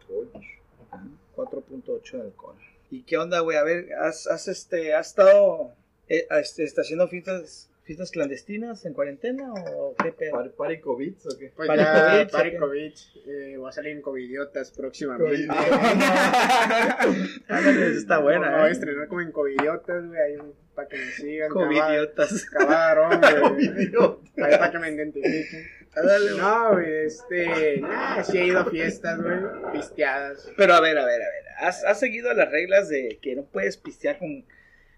[0.06, 0.44] Coach.
[0.90, 1.06] Ajá,
[1.37, 2.56] 4.8 de alcohol.
[2.90, 3.56] ¿Y qué onda, güey?
[3.56, 5.74] A ver, ¿has, has, este, has estado
[6.08, 10.32] eh, este, está haciendo fiestas, fiestas clandestinas en cuarentena o qué pedo?
[10.32, 11.52] ¿Pari, pari COVID o qué?
[11.54, 12.56] Pues Pari ya, COVID, Pari.
[12.56, 12.92] COVID.
[13.26, 15.46] Eh, voy a salir en Covidiotas próximamente.
[15.46, 15.50] COVID.
[17.48, 18.72] Ándale, esa está buena, Me voy a ¿eh?
[18.72, 20.18] estrenar como en Covidiotas, güey.
[20.18, 20.38] Ahí
[20.74, 21.50] para que me sigan.
[21.50, 22.46] Covidiotas.
[22.46, 23.40] Cabrón, güey.
[23.42, 24.46] Covidiota.
[24.46, 25.78] Ahí para que me identifiquen.
[26.02, 26.38] Güey.
[26.38, 27.80] No, güey, este.
[27.80, 29.38] Nah, sí he ido a fiestas, güey.
[29.72, 30.50] Pisteadas.
[30.56, 31.44] Pero a ver, a ver, a ver.
[31.58, 34.44] ¿Has, has seguido las reglas de que no puedes pistear con,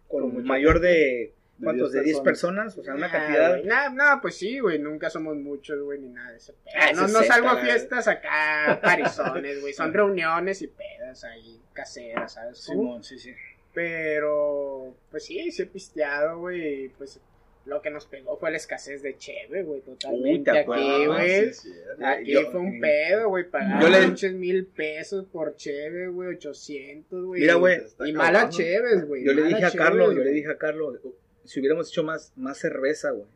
[0.08, 1.34] con, mayor de.
[1.62, 1.92] ¿Cuántos?
[1.92, 2.78] 10 ¿De 10 personas.
[2.78, 3.50] O sea, una Nah, cantidad.
[3.50, 4.78] güey, Nah, pues sí, güey.
[4.78, 6.74] Nunca somos muchos, güey, ni nada de ese pedo.
[6.74, 9.74] Ah, no, salgo a esta, fiestas acá, parizones, güey.
[9.74, 12.58] Son reuniones y pedas ahí, caseras, ¿sabes?
[12.58, 13.34] Simón, sí, sí.
[13.74, 16.88] Pero, pues sí, sí he pisteado, güey.
[16.96, 17.20] Pues
[17.66, 21.06] lo que nos pegó fue la escasez de cheve, güey, totalmente Uy, ¿te aquí, acuerdas?
[21.06, 21.52] güey.
[21.54, 21.72] Sí.
[22.02, 27.24] Aquí Yo- fue un pedo, güey, pagar le- pinches mil pesos por cheve, güey, 800,
[27.26, 27.40] güey.
[27.42, 29.24] Mira, güey, Y malas cheves, güey.
[29.24, 30.98] Yo le dije a Carlos, yo le dije a Carlos,
[31.44, 33.26] si hubiéramos hecho más, más cerveza, güey.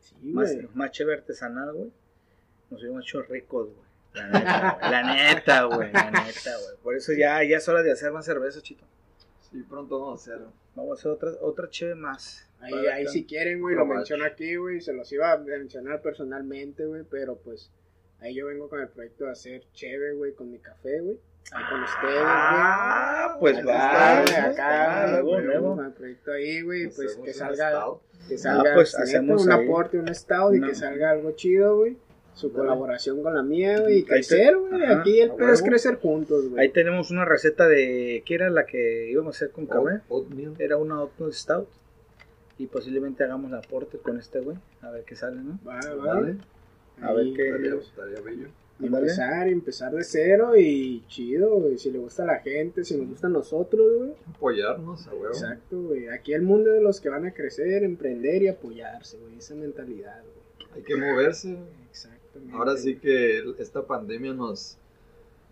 [0.00, 0.68] Sí, Más, güey.
[0.74, 1.90] más chévere artesanal, güey.
[2.70, 3.88] Nos hubiéramos hecho ricos, güey.
[4.14, 4.90] La neta, güey.
[4.90, 5.92] La neta, güey.
[5.92, 6.76] La neta, güey.
[6.82, 8.84] Por eso ya, ya es hora de hacer más cerveza, chito.
[9.50, 10.52] Sí, pronto vamos a hacerlo.
[10.74, 12.47] Vamos a hacer otra, otra chévere más.
[12.60, 14.80] Ahí, ahí si quieren, güey, lo menciono aquí, güey.
[14.80, 17.70] Se los iba a mencionar personalmente, güey, pero pues
[18.20, 21.18] ahí yo vengo con el proyecto de hacer cheve, güey, con mi café, güey.
[21.52, 22.24] Ahí con ustedes, güey.
[22.26, 24.20] Ah, pues Ahí va.
[24.50, 25.76] acá, luego, luego.
[25.76, 27.84] con el proyecto ahí, güey, pues que salga,
[28.28, 31.30] que salga, Ah, pues, hacemos un ahí aporte, un estado y una- que salga algo
[31.32, 31.96] chido, güey.
[32.34, 34.84] Su colaboración con la mía, güey, y crecer, güey.
[34.84, 36.62] Aquí el pedo es crecer juntos, güey.
[36.62, 38.22] Ahí tenemos una receta de.
[38.26, 40.02] ¿Qué era la que íbamos a hacer con café?
[40.08, 40.54] Oatmeal.
[40.58, 41.68] Era una oatmeal stout.
[42.58, 44.56] Y posiblemente hagamos aporte con este güey.
[44.82, 45.58] A ver qué sale, ¿no?
[45.66, 46.14] Va, va.
[46.14, 46.36] Dale.
[47.00, 48.48] A ver qué- Estaría, bello.
[48.80, 51.78] Empezar, empezar de cero y chido, güey.
[51.78, 54.12] Si le gusta a la gente, si nos gusta a nosotros, güey.
[54.34, 55.26] Apoyarnos, a huevo.
[55.28, 56.08] Exacto, güey.
[56.08, 59.38] Aquí el mundo de los que van a crecer, emprender y apoyarse, güey.
[59.38, 60.68] Esa mentalidad, güey.
[60.74, 61.56] Hay que moverse.
[61.90, 62.56] Exactamente.
[62.56, 64.78] Ahora sí que esta pandemia nos,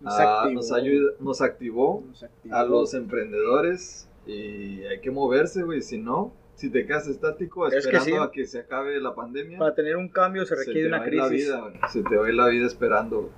[0.01, 0.55] Nos ah, activó.
[0.55, 2.55] nos, ayuda, nos activó Nos activó.
[2.55, 5.83] a los emprendedores y hay que moverse, güey.
[5.83, 8.29] Si no, si te quedas estático Es que esperando sí.
[8.29, 11.07] a que se acabe la pandemia, Para tener un cambio se se requiere te una
[11.07, 11.47] ir la crisis.
[11.47, 11.75] vida, güey.
[11.93, 13.21] se te va a ir la vida esperando.
[13.23, 13.33] güey.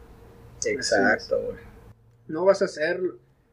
[0.66, 1.59] Exacto, güey.
[2.28, 3.00] No vas a hacer.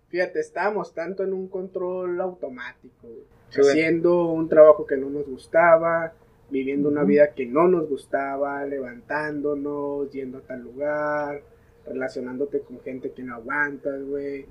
[0.10, 3.24] Fíjate, estábamos tanto en un control automático, güey.
[3.50, 3.62] Sí.
[3.62, 6.14] Haciendo un trabajo que no nos gustaba,
[6.50, 11.42] viviendo una vida que no nos gustaba, levantándonos, yendo a tal lugar,
[11.86, 14.46] relacionándote con gente que no aguantas, güey.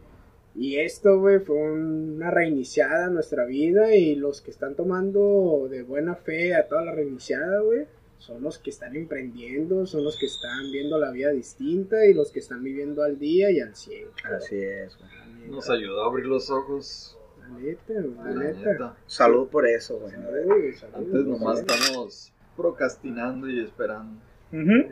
[0.56, 5.82] Y esto, güey, fue una reiniciada en nuestra vida y los que están tomando de
[5.82, 7.86] buena fe a toda la reiniciada, güey,
[8.18, 12.30] son los que están emprendiendo, son los que están viendo la vida distinta y los
[12.30, 14.12] que están viviendo al día y al cielo.
[14.24, 15.50] Así es, güey.
[15.50, 17.18] Nos ayudó a abrir los ojos.
[17.40, 18.72] La neta, la, La neta.
[18.72, 18.96] neta.
[19.06, 20.14] Salud por eso, güey.
[20.14, 24.20] Antes nomás estamos procrastinando y esperando.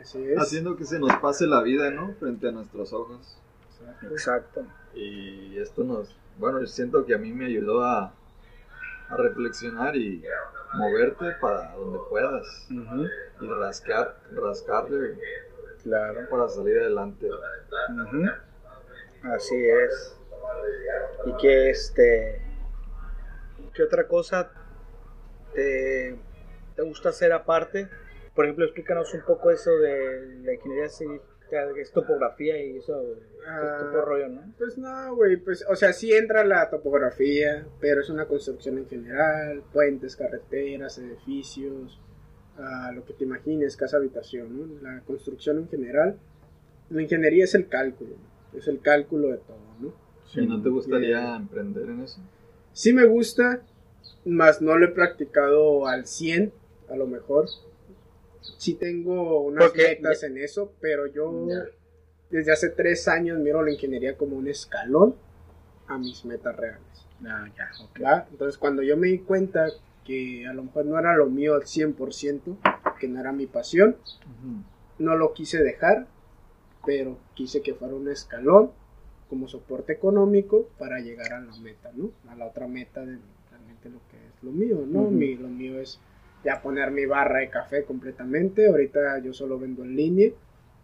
[0.01, 0.37] Así es.
[0.37, 2.13] Haciendo que se nos pase la vida, ¿no?
[2.19, 3.37] Frente a nuestros ojos.
[3.79, 4.07] Exacto.
[4.11, 4.67] Exacto.
[4.93, 8.13] Y esto nos, bueno, yo siento que a mí me ayudó a,
[9.09, 10.23] a reflexionar y
[10.73, 15.17] moverte para donde puedas y rascar, rascarle
[15.83, 16.21] Claro.
[16.29, 17.27] para salir adelante.
[19.23, 20.17] Así es.
[21.25, 22.41] Y que este.
[23.73, 24.51] ¿Qué otra cosa
[25.53, 26.15] te,
[26.75, 27.89] te gusta hacer aparte?
[28.35, 31.21] Por ejemplo, explícanos un poco eso de la ingeniería civil,
[31.73, 33.01] que es topografía y eso,
[33.47, 34.41] Ah, tipo de rollo, ¿no?
[34.57, 38.87] Pues no, güey, pues, o sea, sí entra la topografía, pero es una construcción en
[38.87, 41.99] general, puentes, carreteras, edificios,
[42.57, 44.81] ah, lo que te imagines, casa, habitación, ¿no?
[44.81, 46.17] La construcción en general,
[46.89, 48.15] la ingeniería es el cálculo,
[48.53, 49.93] es el cálculo de todo, ¿no?
[50.35, 51.35] ¿Y no te gustaría Bien.
[51.35, 52.21] emprender en eso?
[52.71, 53.61] Sí me gusta,
[54.25, 56.51] más no lo he practicado al 100,
[56.89, 57.45] a lo mejor.
[58.57, 61.63] Sí tengo unas Porque- metas en eso, pero yo Ya.
[62.29, 65.15] desde hace tres años miro la ingeniería como un escalón
[65.87, 67.07] a mis metas reales.
[67.25, 67.47] Ah,
[67.99, 68.27] ya.
[68.31, 69.67] Entonces cuando yo me di cuenta
[70.05, 72.57] que a lo mejor no era lo mío al 100%,
[72.99, 73.95] que no era mi pasión,
[74.99, 76.07] no lo quise dejar,
[76.85, 78.71] pero quise que fuera un escalón
[79.29, 82.11] como soporte económico para llegar a la meta, ¿no?
[82.27, 83.17] A la otra meta de
[83.49, 85.09] realmente lo que es lo mío, ¿no?
[85.09, 85.99] Mi, lo mío es
[86.43, 88.67] ya poner mi barra de café completamente.
[88.67, 90.29] Ahorita yo solo vendo en línea.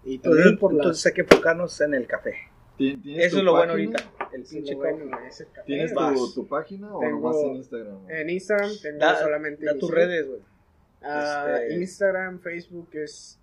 [0.06, 2.34] Y también Entonces, por entonces hay que enfocarnos en el café.
[2.78, 3.98] ¿Tien- tienes Eso es lo bueno ahorita.
[4.34, 5.28] El pinche lo bueno coffee.
[5.28, 5.63] es el café.
[5.65, 7.98] ¿Tienes tu, tu página o Tengo- nomás en Instagram?
[8.10, 10.08] En Instagram tengo Da, solamente da tus Instagram.
[10.10, 10.39] redes, güey.
[11.02, 13.38] Ah, Este- Instagram, Facebook es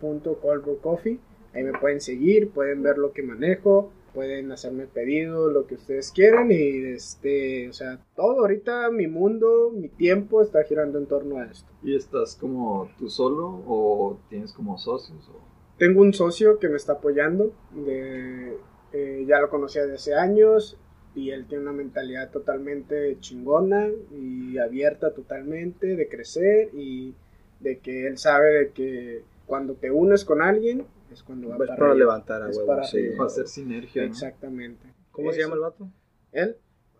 [0.00, 1.18] cnj.coldbrewcoffee.
[1.54, 6.10] Ahí me pueden seguir, pueden ver lo que manejo, pueden hacerme pedido, lo que ustedes
[6.10, 11.36] quieran y este, o sea, todo ahorita mi mundo, mi tiempo está girando en torno
[11.36, 11.70] a esto.
[11.82, 15.28] ¿Y estás como tú solo o tienes como socios?
[15.28, 15.38] O...
[15.76, 18.56] Tengo un socio que me está apoyando, de,
[18.94, 20.78] eh, ya lo conocía desde hace años
[21.14, 27.14] y él tiene una mentalidad totalmente chingona y abierta totalmente de crecer y
[27.60, 31.68] de que él sabe de que cuando te unes con alguien es cuando va Pues
[31.68, 33.08] para para levantar a Es huevo, para sí.
[33.28, 34.08] ser sinergia, ¿no?
[34.08, 34.86] Exactamente.
[35.10, 35.88] ¿Cómo se llama el vato?
[36.32, 36.56] Él,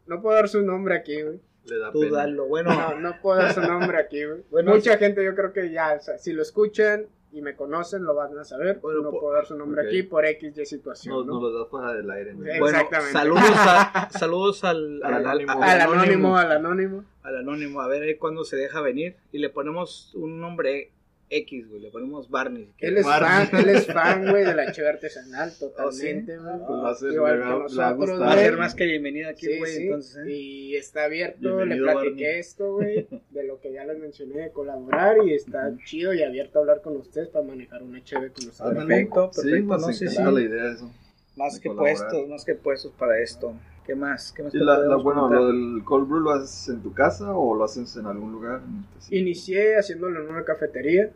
[0.06, 1.40] no puedo dar su nombre aquí, güey.
[1.66, 2.18] Le da Tú pena.
[2.18, 2.46] dalo.
[2.46, 4.42] Bueno, No, no puedo dar su nombre aquí, güey.
[4.50, 8.04] Bueno, Mucha gente yo creo que ya, o sea, si lo escuchan y me conocen,
[8.04, 8.78] lo van a saber.
[8.80, 11.34] Bueno, no puedo dar su nombre aquí por X y situación, No, ¿no?
[11.40, 12.32] no lo das para del aire.
[12.34, 12.44] ¿no?
[12.44, 12.50] Sí.
[12.60, 13.12] bueno exactamente.
[13.12, 15.52] saludos, a- saludos al, Al anónimo.
[15.62, 17.04] Al anónimo, al anónimo.
[17.22, 17.80] al anónimo.
[17.82, 19.16] A ver ahí cuándo se deja venir.
[19.32, 20.92] Y le ponemos un nombre
[21.28, 21.80] X, güey.
[21.82, 22.70] Le ponemos Barney.
[22.78, 23.46] Él es Barney.
[23.48, 26.56] fan, él es fan, güey, de la cheve artesanal, totalmente, güey.
[26.58, 28.20] Pues va a ser- Igual va- que a nosotros.
[28.20, 29.72] Va ser más que bienvenido aquí, güey.
[29.72, 29.82] sí.
[29.84, 30.30] Entonces, ¿eh?
[30.32, 32.24] Y está abierto, le platiqué Barney.
[32.24, 36.58] esto, güey, de lo que ya les mencioné de colaborar y está chido y abierto
[36.58, 38.60] a hablar con ustedes para manejar una cheve con ustedes.
[38.60, 38.86] Ándale.
[38.86, 40.34] Perfecto, Sí, perfecto, no, encanta sí.
[40.34, 40.90] la idea de eso.
[41.36, 41.96] Más de que colaborar.
[41.98, 43.52] puestos, más que puestos para esto.
[43.86, 44.32] ¿Qué más?
[44.32, 45.38] ¿Qué más te la, bueno, contar?
[45.40, 48.60] lo del cold brew lo haces en tu casa o lo haces en algún lugar.
[48.66, 49.16] en específico?
[49.20, 51.10] Inicié haciéndolo en una cafetería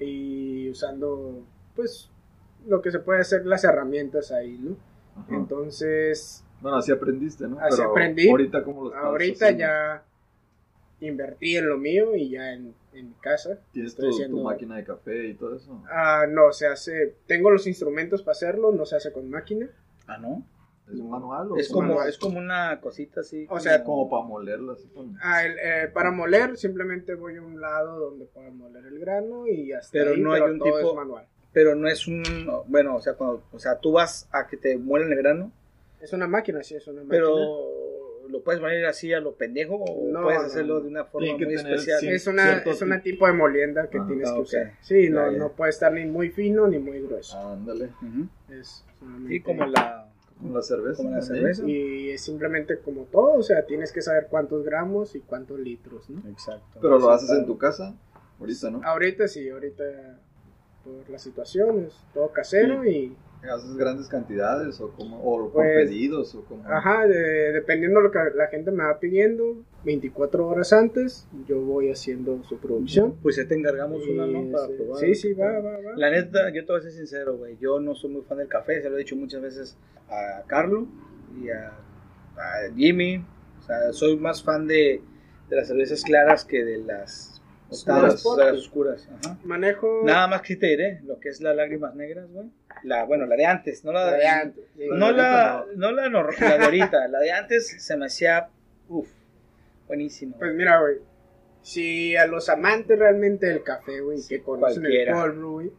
[0.00, 1.44] y usando,
[1.76, 2.10] pues,
[2.66, 4.76] lo que se puede hacer, las herramientas ahí, ¿no?
[5.20, 5.34] Ajá.
[5.36, 7.58] Entonces, Bueno, así aprendiste, ¿no?
[7.60, 8.28] Así Pero aprendí.
[8.28, 9.60] Ahorita, ¿cómo lo estás ahorita haciendo?
[9.64, 10.02] ya
[11.00, 13.60] invertí en lo mío y ya en, en mi casa.
[13.72, 15.80] ¿Tienes tu, tu máquina de café y todo eso?
[15.88, 19.68] Ah, no, se hace, tengo los instrumentos para hacerlo, no se hace con máquina.
[20.08, 20.44] Ah, ¿no?
[20.92, 22.08] ¿Es un manual o Es como, manual.
[22.08, 23.46] es como una cosita así.
[23.50, 25.16] O sea, como para molerlo así con...
[25.22, 29.46] Ah, el, eh, para moler simplemente voy a un lado donde pueda moler el grano
[29.46, 31.26] y hasta Pero ahí, no hay pero un todo tipo- es manual.
[31.52, 32.22] Pero no es un.
[32.66, 35.50] Bueno, o sea, cuando, o sea, tú vas a que te muelen el grano,
[36.00, 37.10] Es una máquina, sí, es una máquina.
[37.10, 40.80] pero lo puedes poner así a lo pendejo o No, puedes no, hacerlo no.
[40.82, 42.00] de una forma muy especial.
[42.02, 43.26] cien- es una, es una tipo.
[43.26, 44.44] de molienda que Ah, tienes ah, que ok.
[44.46, 44.72] usar.
[44.82, 47.38] Sí, no, Ya, no puede estar ni muy fino ni muy grueso.
[47.38, 47.86] Ándale.
[48.02, 48.28] Ujú.
[48.52, 50.07] Es solamente- Sí, como la.
[50.40, 50.96] Con la cerveza.
[50.98, 51.66] Como la cerveza.
[51.66, 56.08] Y es simplemente como todo, o sea, tienes que saber cuántos gramos y cuántos litros,
[56.10, 56.28] ¿no?
[56.30, 56.78] Exacto.
[56.80, 57.52] Pero lo haces en claro.
[57.52, 57.94] tu casa,
[58.38, 58.80] ahorita, ¿no?
[58.84, 59.84] Ahorita sí, ahorita
[60.84, 65.86] por la situación es todo casero y ¿Haces grandes cantidades o, como, o por Pues,
[65.88, 66.64] pedidos o como...
[66.68, 71.60] Ajá, de- dependiendo de lo que la gente me va pidiendo, 24 horas antes, yo
[71.60, 73.14] voy haciendo su producción.
[73.22, 74.50] Pues ya te encargamos una, ¿no?
[74.50, 75.00] Para sí, probar.
[75.00, 75.96] sí, sí, va, va, va.
[75.96, 77.56] La neta, yo te voy a ser sincero, güey.
[77.60, 79.76] Yo no soy muy fan del café, se lo he dicho muchas veces
[80.10, 80.86] a Carlo
[81.40, 81.68] y a,
[82.36, 83.24] a Jimmy.
[83.60, 85.00] O sea, soy más fan de,
[85.48, 87.37] de las cervezas claras que de las
[87.70, 88.14] Oscuras.
[88.14, 88.46] oscuras.
[88.46, 89.08] de las oscuras.
[89.24, 89.38] Ajá.
[89.44, 92.48] Manejo Nada más que sí te diré, lo que es las lágrimas negras, güey.
[92.84, 94.64] La, bueno, la de antes, no la la de antes.
[94.76, 94.84] sí.
[94.90, 98.48] No la, no la, nor- la de ahorita, la de antes se me hacía,
[98.88, 99.08] uff,
[99.86, 100.36] buenísimo.
[100.38, 100.96] Pues mira, güey,
[101.62, 105.24] si a los amantes realmente del café, güey, que conocen cualquiera.
[105.24, 105.72] el brew, güey,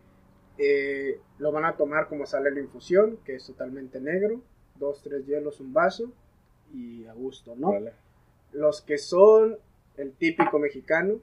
[0.57, 4.41] eh, lo van a tomar como sale la infusión, que es totalmente negro,
[4.75, 6.11] dos, tres hielos, un vaso
[6.73, 7.71] y a gusto, ¿no?
[7.71, 7.93] Vale.
[8.51, 9.57] Los que son
[9.97, 11.19] el típico mexicano,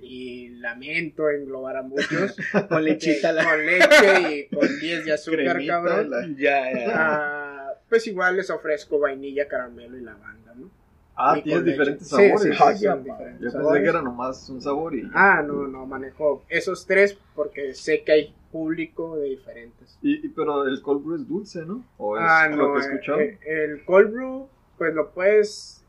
[0.00, 2.36] y lamento englobar a muchos,
[2.68, 3.44] Con lechita la...
[3.44, 6.10] con leche y con 10 de azúcar, Cremita, cabrón.
[6.10, 6.92] la- Ya, ya.
[6.94, 10.70] Ah, pues igual les ofrezco vainilla, caramelo y lavanda, ¿no?
[11.16, 11.72] Ah, Y tienes leche.
[11.72, 12.40] diferentes Sí, sabores.
[12.42, 13.82] sí, sí, Ah, son ya, diferentes Yo pensé sabores.
[13.82, 15.10] que era nomás un sabor y...
[15.14, 19.98] Ah, no, no, manejo esos tres porque sé que hay público de diferentes.
[20.02, 21.84] Y, y- pero el cold brew es dulce, ¿no?
[21.96, 23.20] ¿O es Ah, lo no, que he escuchado?
[23.20, 25.82] eh, el cold brew, pues lo puedes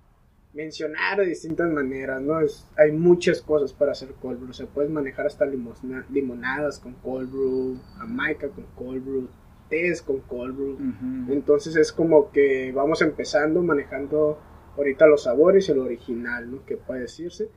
[0.58, 2.42] mencionar de distintas maneras, ¿no?
[2.42, 4.50] Es- hay muchas cosas para hacer cold brew.
[4.50, 9.28] O sea, puedes manejar hasta limosna- limonadas con cold brew, jamaica con cold brew,
[9.70, 10.74] tés con cold brew.
[10.74, 11.32] Ujú.
[11.32, 14.40] Entonces es como que vamos empezando manejando
[14.76, 16.66] ahorita los sabores y el original, ¿no?
[16.66, 17.50] Que puede decirse.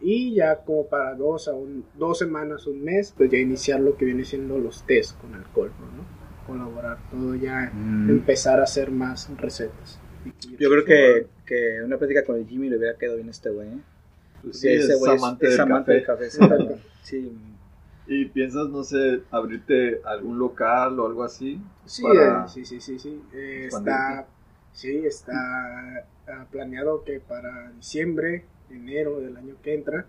[0.00, 3.96] Y ya como para dos a un, dos semanas, un mes, pues ya iniciar lo
[3.96, 6.16] que viene siendo los test con el cold brew, ¿no?
[6.46, 8.10] Colaborar todo ya, Mm.
[8.10, 9.98] empezar a hacer más recetas.
[10.58, 13.50] Yo creo que, que una plática con el Jimmy le hubiera quedado bien a este
[13.50, 13.68] güey.
[13.68, 13.78] ¿eh?
[14.42, 16.24] Pues Sí, ese es güey amante es del amante café.
[16.24, 16.76] del café.
[17.02, 17.32] Sí.
[18.08, 21.60] ¿Y piensas, no sé, abrirte algún local o algo así?
[21.84, 23.22] Sí, para eh, sí, sí, sí.
[23.32, 24.26] Eh, está,
[24.72, 30.04] sí, está ah, planeado que para diciembre, enero del año que entra,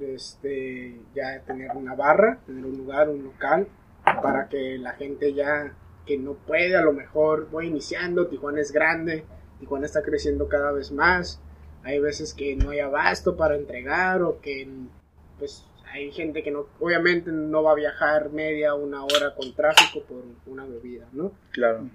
[0.00, 3.66] este, ya tener una barra, tener un lugar, un local,
[4.04, 5.72] para que la gente ya
[6.06, 9.24] que no puede, a lo mejor voy iniciando, Tijuana es grande,
[9.60, 11.40] Tijuana está creciendo cada vez más,
[11.84, 14.66] hay veces que no hay abasto para entregar o que
[15.38, 20.02] pues hay gente que no, obviamente no va a viajar media una hora con tráfico
[20.06, 21.32] por una bebida, ¿no?
[21.52, 21.88] Claro.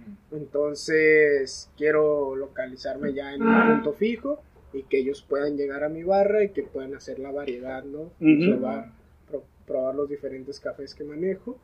[0.66, 4.42] Entonces quiero localizarme ya en un punto fijo
[4.74, 8.12] y que ellos puedan llegar a mi barra y que puedan hacer la variedad, ¿no?
[8.20, 8.52] Ujú.
[8.60, 8.92] probar,
[9.30, 11.58] pro- probar los diferentes cafés que manejo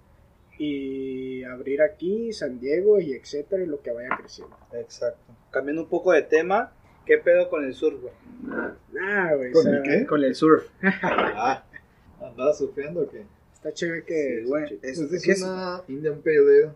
[0.64, 4.56] y abrir aquí San Diego y etcétera y lo que vaya creciendo.
[4.74, 5.34] Exacto.
[5.50, 6.72] Cambiando un poco de tema,
[7.06, 8.14] ¿qué pedo con el surf, güey?
[9.02, 10.06] Ah, güey, ¿Con o el sea, qué?
[10.06, 10.66] Con el surf.
[11.02, 11.64] Ah,
[12.22, 13.24] ¿andabas surfeando o qué?
[13.54, 14.80] Está chévere que Sí, güey.
[14.84, 15.42] Es- Esta es ¿qué es?
[15.42, 16.70] una Indian Pale Ale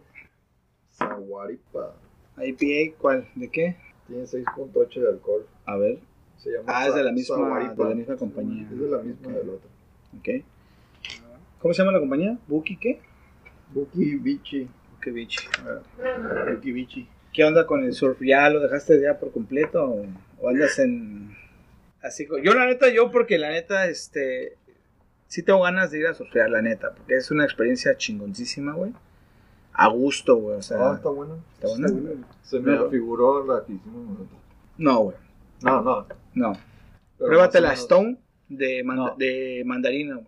[0.91, 1.95] Saguaripa.
[2.37, 3.27] IPA, ¿cuál?
[3.35, 3.75] ¿De qué?
[4.07, 5.45] Tiene 6.8 de alcohol.
[5.65, 5.99] A ver.
[6.37, 7.83] Se llama Ah, es de la misma- Saguaripa.
[7.83, 8.63] de la misma compañía.
[8.71, 9.69] Es de la misma del otro.
[10.19, 10.43] Ok.
[11.59, 12.37] ¿Cómo se llama la compañía?
[12.47, 12.99] ¿Buki qué?
[13.73, 14.67] Buki Bichi.
[14.93, 15.49] Buki Beach.
[16.55, 17.07] Buki Bichi.
[17.33, 18.17] ¿Qué onda con el surf?
[18.21, 20.05] ¿Ya lo dejaste ya por completo o,
[20.39, 21.35] o andas en
[22.01, 22.25] así?
[22.43, 24.57] Yo la neta, yo porque la neta, este,
[25.27, 28.93] sí tengo ganas de ir a surfear, la neta, porque es una experiencia chingoncísima, güey.
[29.73, 31.43] A gusto, güey, o sea, Ah, está bueno.
[31.55, 32.25] ¿está bueno.
[32.43, 32.85] Se me No.
[32.85, 34.39] afiguró la que hicimos nosotros.
[34.77, 35.17] No, güey,
[35.61, 36.07] No, no.
[36.35, 36.53] no.
[37.17, 39.15] pero Pruébate la Stone de, manda- No.
[39.17, 40.27] de mandarina, güey.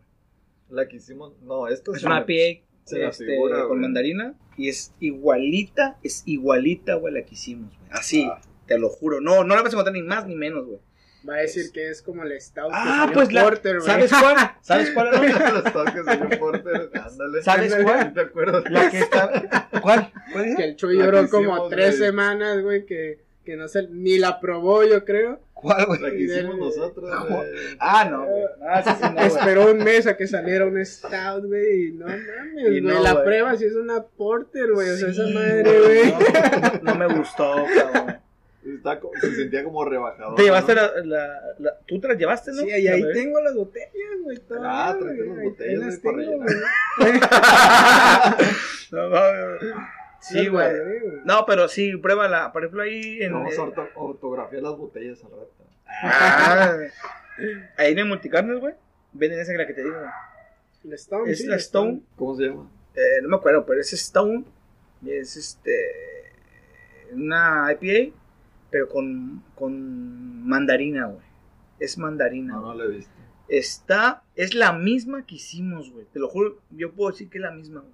[0.69, 1.31] La que hicimos.
[1.43, 3.79] No, esto Es una PA se la este, figura, con güey.
[3.81, 7.89] mandarina y es igualita, es igualita, güey, la que hicimos, güey.
[7.91, 8.41] Así, Ah.
[8.65, 9.21] te lo juro.
[9.21, 10.79] No, no la vas a encontrar ni más ni menos, güey.
[11.27, 13.85] Va a decir que es como el stout que Ah, salió pues la, Porter, güey.
[13.87, 14.35] ¿sabes cuál?
[14.61, 15.11] ¿Sabes cuál?
[15.11, 15.53] no?
[15.61, 16.91] Los toques de Porter.
[16.93, 17.41] Ándale.
[17.43, 18.13] ¿Sabes cuál?
[18.13, 18.63] ¿Te acuerdas?
[18.71, 19.69] La que está.
[19.81, 20.11] ¿Cuál?
[20.31, 22.09] ¿Cuál Que el Chuy La lloró que como tres güey.
[22.09, 25.41] semanas, güey, que, que no se, ni la probó, yo creo.
[25.61, 25.99] ¿Cuál, güey?
[26.01, 27.09] La que hicimos nosotros.
[27.29, 27.41] güey.
[27.79, 28.43] Ah, no, güey.
[28.67, 29.21] Ah, sí, sí, no.
[29.21, 32.23] Esperó un mes a que saliera un stout, güey, y no mames,
[32.57, 33.23] Y güey, no, la güey.
[33.25, 36.13] prueba si es una porter, güey, o sea, esa Sí, madre, güey.
[36.83, 38.17] No, no me gustó, cabrón.
[38.67, 40.35] Está se sentía como rebajado.
[40.35, 40.81] ¿Te llevaste ¿no?
[40.81, 42.61] la, la, la- ¿Tú te las llevaste, no?
[42.63, 43.89] Sí, y ahí tengo las botellas,
[44.23, 46.47] güey, Ah, güey, las botellas, güey, para rellenar.
[48.91, 49.73] No, mames, güey.
[50.29, 50.67] Sí, güey.
[51.25, 52.51] No, pero sí, pruébala.
[52.51, 53.33] Por ejemplo, ahí en.
[53.33, 55.51] Vamos a orto- ortografiar las botellas al rato.
[55.87, 56.77] Ah,
[57.77, 58.73] ahí en el multicarnes, güey.
[59.13, 59.95] Venden esa que la que te digo.
[59.95, 60.09] güey.
[60.83, 62.01] La Stone, Es sí, la Stone.
[62.15, 62.69] ¿Cómo se llama?
[62.95, 64.45] eh, no me acuerdo, pero es Stone.
[65.01, 65.71] y Es este.
[67.13, 68.13] Una IPA,
[68.69, 71.25] pero con, con mandarina, güey.
[71.79, 72.53] Es mandarina.
[72.55, 73.11] No, no la he visto.
[73.47, 74.23] Está.
[74.35, 76.05] Es la misma que hicimos, güey.
[76.11, 77.93] Te lo juro, yo puedo decir que es la misma, güey.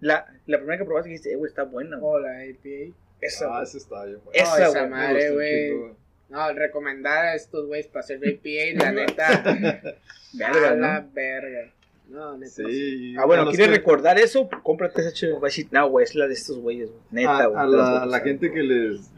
[0.00, 2.12] La, la primera que probaste dijiste, eh, güey, está buena, güey.
[2.14, 2.94] Oh, la APA.
[3.20, 4.18] Esa, Ah, ese está bien.
[4.24, 4.30] bueno.
[4.42, 5.92] Esa, Oh, esa güey, madre, güey.
[6.30, 9.42] No, recomendada a estos güeyes para hacer APA, la neta.
[10.32, 10.80] Verga, a ¿no?
[10.82, 11.72] la verga.
[12.08, 12.52] No, neta.
[12.66, 13.14] Sí.
[13.18, 14.48] Ah, bueno, ¿quieres que- recordar eso?
[14.62, 15.38] Cómprate esa chévere.
[15.38, 17.02] Va a decir, no, güey, es la de estos güeyes, güey.
[17.10, 17.60] Neta, a, güey.
[17.60, 18.22] a la, a la pasar.
[18.22, 19.10] gente que les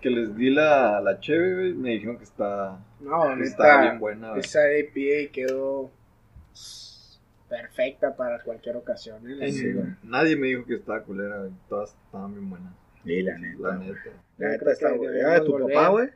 [0.00, 3.80] que les di la, la cheve, güey, me dijeron que está, No, que está neta.
[3.80, 4.28] bien buena.
[4.30, 4.40] güey.
[4.40, 5.90] Esa APA quedó
[7.52, 9.18] perfecta para cualquier ocasión.
[9.28, 9.94] ¿eh?
[10.04, 11.50] Nadie me dijo que estaba culera, güey.
[11.68, 12.72] Todas estaban bien buenas.
[13.04, 13.58] Sí, la neta.
[13.60, 13.98] La neta.
[14.38, 15.74] La neta está, deberíamos Ah, tu volver.
[15.74, 16.08] papá, güey.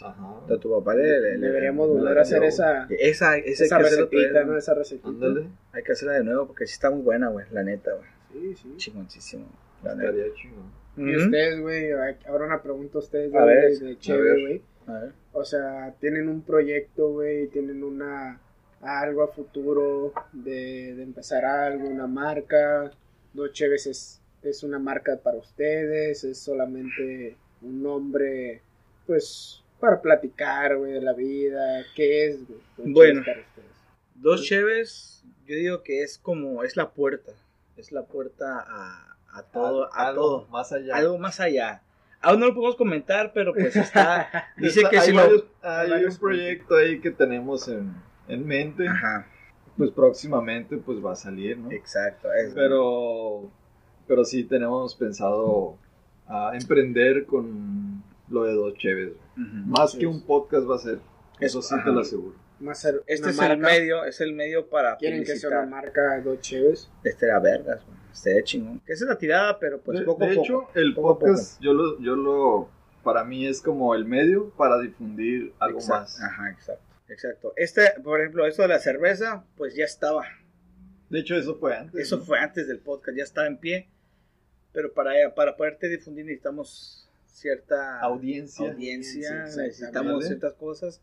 [0.00, 0.40] Ajá.
[0.50, 3.64] A tu papá le, le- le- Deberíamos le- volver a hacer yo- esa, Esa, esa,
[3.64, 4.56] esa recetita, ¿no?
[4.56, 5.08] Esa recetita.
[5.08, 5.46] Ándale.
[5.72, 7.46] Hay que hacerla de nuevo porque sí está muy buena, güey.
[7.52, 8.08] La neta, güey.
[8.32, 8.74] Sí, sí.
[8.78, 9.46] Chingoncísimo.
[9.84, 10.10] La neta.
[10.10, 10.72] Estaría chingón.
[10.96, 11.92] Y ustedes, güey,
[12.26, 14.40] ahora una pregunta a ustedes, A güey, ver, de, de ver.
[14.40, 14.62] güey.
[14.88, 15.12] A ver.
[15.32, 18.40] O sea, tienen un proyecto, güey, tienen una
[18.82, 22.90] algo a futuro de, de empezar algo, una marca.
[23.32, 28.60] Dos Cheves es, es una marca para ustedes, es solamente un nombre,
[29.06, 31.82] pues, para platicar, güey, de la vida.
[31.94, 32.60] ¿Qué es, güey?
[32.92, 33.22] Bueno.
[33.24, 33.68] para ustedes?
[34.14, 37.32] Dos cheves, yo digo que es como, es la puerta.
[37.76, 40.46] Es la puerta a, a todo, a Algo todo.
[40.48, 40.94] Más allá.
[40.96, 41.82] Algo más allá.
[42.20, 44.52] Aún no lo podemos comentar, pero pues está.
[44.56, 45.68] Dice Está- que hay si varios- lo.
[45.68, 47.92] hay varios un proyecto ahí que tenemos en,
[48.28, 48.86] en mente.
[48.88, 49.26] Ajá,
[49.76, 51.70] Pues próximamente pues va a salir, ¿no?
[51.72, 52.28] exacto.
[52.32, 53.50] es- Pero,
[54.06, 55.76] pero sí tenemos pensado
[56.28, 59.12] a emprender con lo de dos cheves.
[59.36, 60.98] Más Sí, que un podcast va a ser.
[61.40, 61.84] Eso sí Ajá.
[61.84, 62.34] te lo aseguro.
[62.60, 66.38] Más Este es el medio, es el medio para Quieren que sea una marca Dos
[66.40, 66.88] Cheves.
[67.02, 67.98] Este era vergas, güey.
[68.12, 68.78] Este de chingón.
[68.86, 70.44] Que esa es la tirada, pero pues de, poco a de poco.
[70.44, 72.68] hecho, el Poco a podcast yo lo, yo lo,
[73.02, 76.22] para mí es como el medio para difundir algo Exacto, más.
[76.22, 76.84] Ajá, exacto.
[77.12, 77.52] Exacto.
[77.56, 80.24] Este, por ejemplo, esto de la cerveza, pues ya estaba.
[81.10, 82.00] De hecho, eso fue antes.
[82.00, 82.24] Eso ¿no?
[82.24, 83.88] fue antes del podcast, ya estaba en pie.
[84.72, 88.70] Pero para, para poderte difundir necesitamos cierta Audiencia.
[88.70, 91.00] audiencia, Sí, necesitamos ciertas cosas.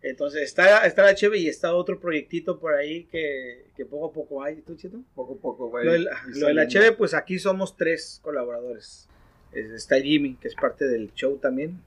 [0.00, 4.12] Entonces está, está la Cheve y está otro proyectito por ahí que, que poco a
[4.12, 4.56] poco hay.
[4.62, 5.00] ¿Tú, Chito?
[5.14, 5.84] Poco a poco, güey.
[5.84, 9.08] Lo de, la- lo de la Cheve, pues aquí somos tres colaboradores.
[9.52, 11.80] Es- Está Jimmy, que es parte del show también.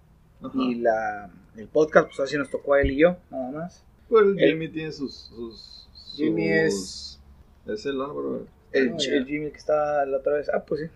[0.53, 3.83] Y la, el podcast, pues así nos tocó a él y yo, nada más.
[4.09, 7.19] Pues El- Jimmy tiene sus, sus, Jimmy sus-
[7.65, 7.99] Es el
[8.93, 9.15] Oh, Ch- ya.
[9.15, 10.49] el Jimmy que está la otra vez.
[10.53, 10.87] Ah, pues sí.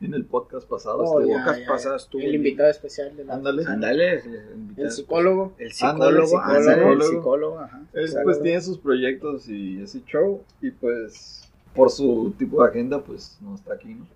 [0.00, 0.98] En el podcast pasado.
[1.04, 3.34] Oh, ya, ya, tuvo El invitado especial de la...
[3.34, 3.64] Ándale.
[3.66, 4.40] Ándale, el,
[4.76, 5.52] El psicólogo.
[5.58, 7.04] El psicólogo, el ándale, el psicólogo.
[7.10, 7.82] psicólogo, ajá.
[7.92, 8.24] Él Exacto.
[8.24, 10.42] pues tiene sus proyectos y ese show.
[10.60, 14.06] Y pues por su tipo de agenda pues no está aquí, ¿no?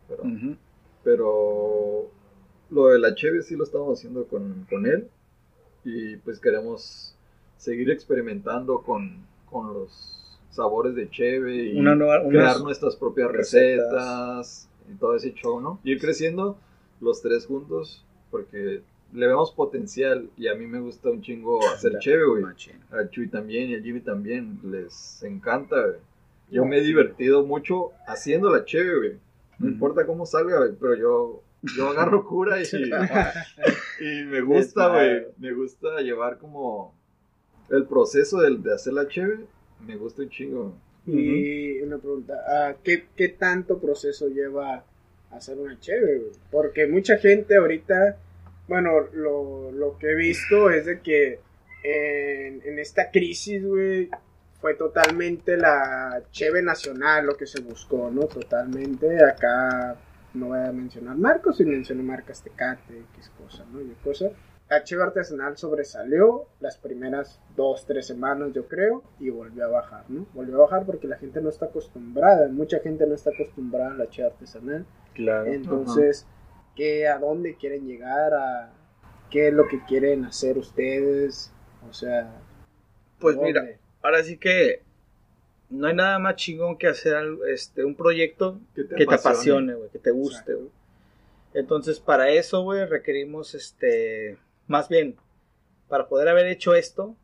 [1.05, 2.11] Pero
[2.73, 5.09] lo de la Cheve sí lo estamos haciendo con, con él.
[5.85, 7.15] Y pues queremos
[7.57, 13.89] seguir experimentando con, con los sabores de Cheve y Una nueva- crear nuestras propias recetas.
[13.93, 14.69] recetas.
[14.93, 15.79] y todo ese show, ¿no?
[15.85, 16.57] Ir creciendo
[17.01, 21.99] los tres juntos porque le vemos potencial y a mí me gusta un chingo hacer
[22.01, 22.43] Cheve, güey.
[22.91, 25.99] Al Chuy también y al Jimmy también les encanta, güey.
[26.51, 29.13] Yo me he divertido mucho haciendo la cheve, güey.
[29.59, 31.43] No importa cómo salga, güey, pero yo,
[31.77, 32.65] yo agarro cura y,
[34.01, 35.27] y me gusta, güey.
[35.39, 36.95] Me gusta llevar como
[37.71, 39.47] el proceso de, de hacer la cheve.
[39.87, 40.77] Me gusta un chingo.
[41.07, 44.85] Y una pregunta, ah, ¿qué, ¿qué tanto proceso lleva
[45.33, 46.19] hacer una cheve?
[46.19, 46.33] güey?
[46.51, 48.19] Porque mucha gente ahorita,
[48.69, 51.41] bueno, lo, lo que he visto es de que
[51.83, 54.11] en, en esta crisis, güey,
[54.61, 58.27] fue totalmente la cheve nacional lo que se buscó, ¿no?
[58.27, 59.25] Totalmente.
[59.25, 59.97] Acá
[60.35, 63.81] no voy a mencionar marcos, y menciono marcas Tecate, X cosa, ¿no?
[63.81, 64.31] Y cosa.
[64.69, 70.05] La cheve artesanal sobresalió las primeras dos, tres semanas, yo creo, y volvió a bajar,
[70.09, 70.27] ¿no?
[70.33, 73.97] Volvió a bajar porque la gente no está acostumbrada, mucha gente no está acostumbrada a
[73.97, 74.87] la cheve artesanal.
[75.13, 75.53] Claro.
[75.53, 76.27] Entonces,
[76.75, 78.33] ¿qué, ¿a dónde quieren llegar?
[78.33, 78.71] A,
[79.31, 81.53] ¿Qué es lo que quieren hacer ustedes?
[81.91, 82.31] O sea,
[83.19, 83.53] Pues ¿dónde?
[83.53, 84.83] mira, ahora sí que
[85.73, 87.17] no hay nada más chingón que hacer
[87.49, 89.75] este, un proyecto Que te que apasione.
[89.75, 90.69] güey, que te guste, güey.
[91.55, 95.17] Entonces, para eso, güey, requerimos, este, más bien,
[95.89, 97.17] para poder haber hecho esto,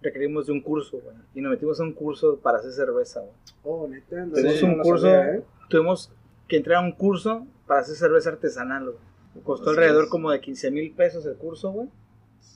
[0.00, 1.16] requerimos de un curso, güey.
[1.34, 3.32] Y nos metimos a un curso para hacer cerveza, güey.
[3.64, 5.42] Oh, neta, no un curso, sabía, ¿eh?
[5.68, 6.10] tuvimos
[6.48, 9.44] que entrar a un curso para hacer cerveza artesanal, güey.
[9.44, 10.10] Costó Así alrededor es.
[10.10, 11.88] como de 15 mil pesos el curso, güey.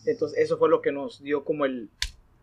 [0.05, 1.89] Entonces, eso fue lo que nos dio como el,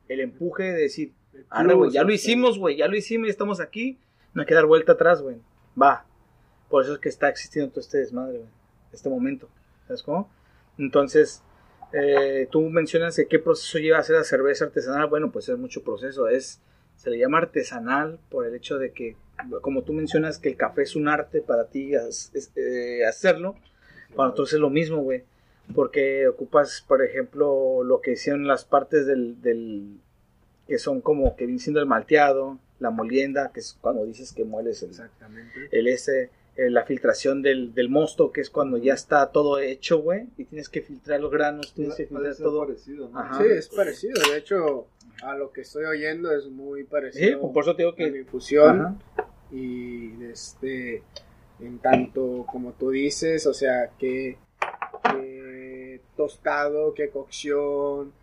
[0.08, 1.14] el empuje de decir,
[1.50, 3.98] Arre, güey, plus, ya lo hicimos, güey, ya lo hicimos y estamos aquí.
[4.34, 5.38] No hay que dar vuelta atrás, güey.
[5.80, 6.06] Va.
[6.70, 8.50] Por eso es que está existiendo todo este desmadre, güey.
[8.92, 9.48] Este momento.
[9.88, 10.30] ¿Sabes cómo?
[10.78, 11.44] Entonces,
[11.92, 15.08] eh, tú mencionas que qué proceso lleva a hacer la cerveza artesanal.
[15.08, 16.28] Bueno, pues es mucho proceso.
[16.28, 16.62] Es,
[16.96, 19.16] se le llama artesanal por el hecho de que,
[19.62, 23.56] como tú mencionas, que el café es un arte para ti es- es, eh, hacerlo.
[24.16, 25.24] Para nosotros es lo mismo, güey.
[25.76, 30.00] Porque ocupas, por ejemplo, lo que hicieron las partes del, del,
[30.68, 34.44] que son como que viene siendo el malteado, la molienda, que es cuando dices que
[34.44, 35.70] mueles el, Exactamente.
[35.72, 40.00] el ese, eh, la filtración del, del mosto, que es cuando ya está todo hecho,
[40.02, 42.62] güey, y tienes que filtrar los granos, tienes que filtrar todo.
[42.66, 43.12] parecido.
[43.38, 44.14] Sí, es parecido.
[44.32, 44.88] De hecho,
[45.24, 48.12] a lo que estoy oyendo es muy Sí, parecido por eso te digo a la
[48.12, 48.20] que...
[48.20, 48.82] infusión.
[48.82, 48.96] Ajá.
[49.52, 51.04] Y este,
[51.60, 54.38] en tanto como tú dices, o sea, que, que
[56.28, 58.14] tostado, que cocción,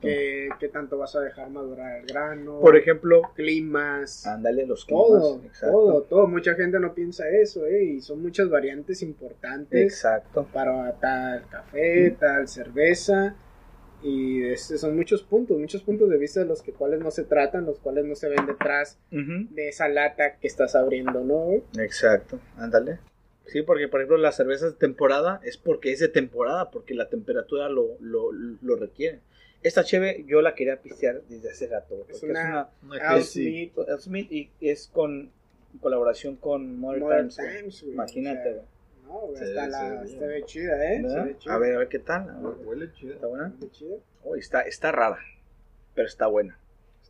[0.00, 4.26] que- que tanto vas a dejar madurar el grano, Por ejemplo, climas.
[4.26, 5.06] ándale los climas.
[5.06, 5.70] Todo, exacto.
[5.76, 6.26] todo, todo.
[6.26, 7.84] Mucha gente no piensa eso, ¿eh?
[7.84, 10.46] Y son muchas variantes importantes Exacto.
[10.52, 13.34] para tal café, tal cerveza.
[14.02, 17.24] Y este, son muchos puntos, muchos puntos de vista de los que cuales no se
[17.24, 21.50] tratan, los cuales no se ven detrás de esa lata que estás abriendo, ¿no?
[21.82, 22.98] Exacto, ándale.
[23.48, 27.08] Sí, porque por ejemplo las cervezas de temporada es porque es de temporada, porque la
[27.08, 29.20] temperatura lo, lo, lo requiere.
[29.62, 32.06] Esta cheve yo la quería pistear desde hace rato.
[32.08, 33.22] Es una Una Al.
[33.22, 35.30] Smith, Es Smith y es con
[35.80, 37.56] colaboración con Modern, Modern Times.
[37.58, 38.62] Times, güey, Imagínate, o sea.
[39.06, 41.02] No, güey, se la, se ve chida, ¿eh?
[41.08, 41.54] Se ve chida.
[41.54, 42.24] A ver, a ver qué tal.
[42.26, 43.14] Ver, Huele chido.
[43.14, 43.54] ¿Está buena?
[43.58, 43.96] Ve chida.
[44.22, 45.18] Oh, está, está rara,
[45.94, 46.58] pero está buena.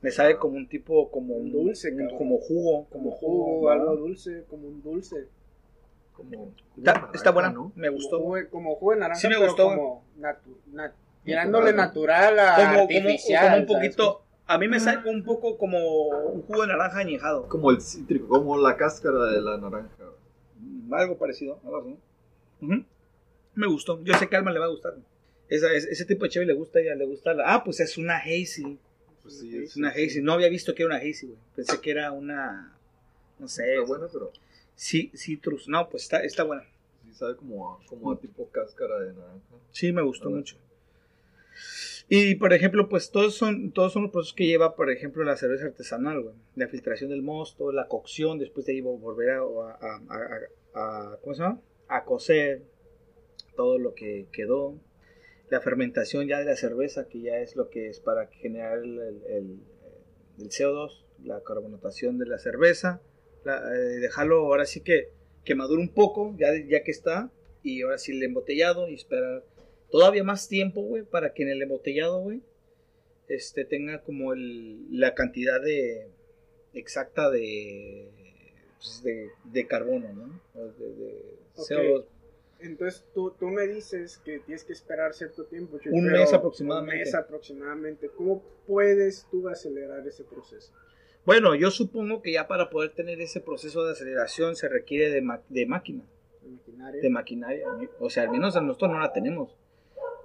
[0.01, 3.82] Me sabe como un tipo, como un, dulce, un- como jugo, Como jugo, ¿verdad?
[3.89, 5.26] algo dulce, como un dulce.
[6.19, 6.53] Como,
[7.14, 7.73] Está, buena, ¿no?
[7.77, 8.19] me gustó.
[8.19, 10.93] Como jugo, como jugo de naranja, Sí me pero gustó, como natu- nat-
[11.25, 13.45] tirándole natural a como, artificial.
[13.45, 13.77] como un ¿sabes?
[13.97, 17.49] poquito, a mí me sabe un poco como un jugo de naranja añejado.
[17.49, 19.89] Como el cítrico, como la cáscara de la naranja.
[20.59, 21.97] Mm, Algo parecido, algo así.
[23.55, 24.95] Me gustó, yo sé que a Alma le va a gustar.
[25.49, 27.55] Esa, ese, ese tipo de chévere le gusta a ella, le gusta la...
[27.55, 28.79] Ah, pues es una hazy.
[29.23, 30.21] Pues sí, Es una hazy.
[30.21, 31.39] No había visto que era una hazy, güey.
[31.57, 32.75] Pensé que era una
[33.39, 33.75] no sé.
[33.75, 34.31] Está buena, pero
[34.79, 35.68] Sí, citrus.
[35.68, 36.62] No, pues está, está buena.
[37.05, 39.41] sí sabe como a, como a tipo cáscara de naranja.
[39.72, 40.57] Sí, me gustó mucho.
[42.09, 45.37] Y por ejemplo, pues todos son, todos son los procesos que lleva, por ejemplo, la
[45.37, 46.35] cerveza artesanal, güey.
[46.55, 50.41] La filtración del mosto, la cocción, después de ahí volver a, a- a-
[50.74, 51.61] a- a- ¿cómo se llama?
[51.89, 52.62] A cocer
[53.57, 54.79] todo lo que quedó.
[55.51, 58.99] La fermentación ya de la cerveza, que ya es lo que es para generar el,
[59.01, 59.59] el- el-
[60.39, 63.01] el CO2, la carbonatación de la cerveza.
[63.49, 65.09] La- eh, dejarlo ahora sí que,
[65.45, 67.31] que madure un poco, ya, ya que está.
[67.63, 69.43] Y ahora sí el embotellado y esperar
[69.91, 72.41] todavía más tiempo, güey, para que en el embotellado, güey,
[73.29, 76.09] este, tenga como el, la cantidad de
[76.75, 78.09] exacta de,
[78.79, 80.41] pues, de, de carbono, ¿no?
[80.55, 81.69] O De, de Ok.
[81.71, 82.05] CO2.
[82.61, 85.79] Entonces tú, tú me dices que tienes que esperar cierto tiempo.
[85.91, 86.95] Un mes aproximadamente.
[86.97, 88.09] Un mes aproximadamente.
[88.09, 90.73] ¿Cómo puedes tú acelerar ese proceso?
[91.29, 95.20] Bueno, yo supongo que ya para poder tener ese proceso de aceleración se requiere de,
[95.20, 96.03] ma- de máquina,
[96.43, 97.03] ¿La maquinaria?
[97.03, 97.66] de maquinaria.
[98.01, 99.55] O sea, al menos nosotros no la tenemos.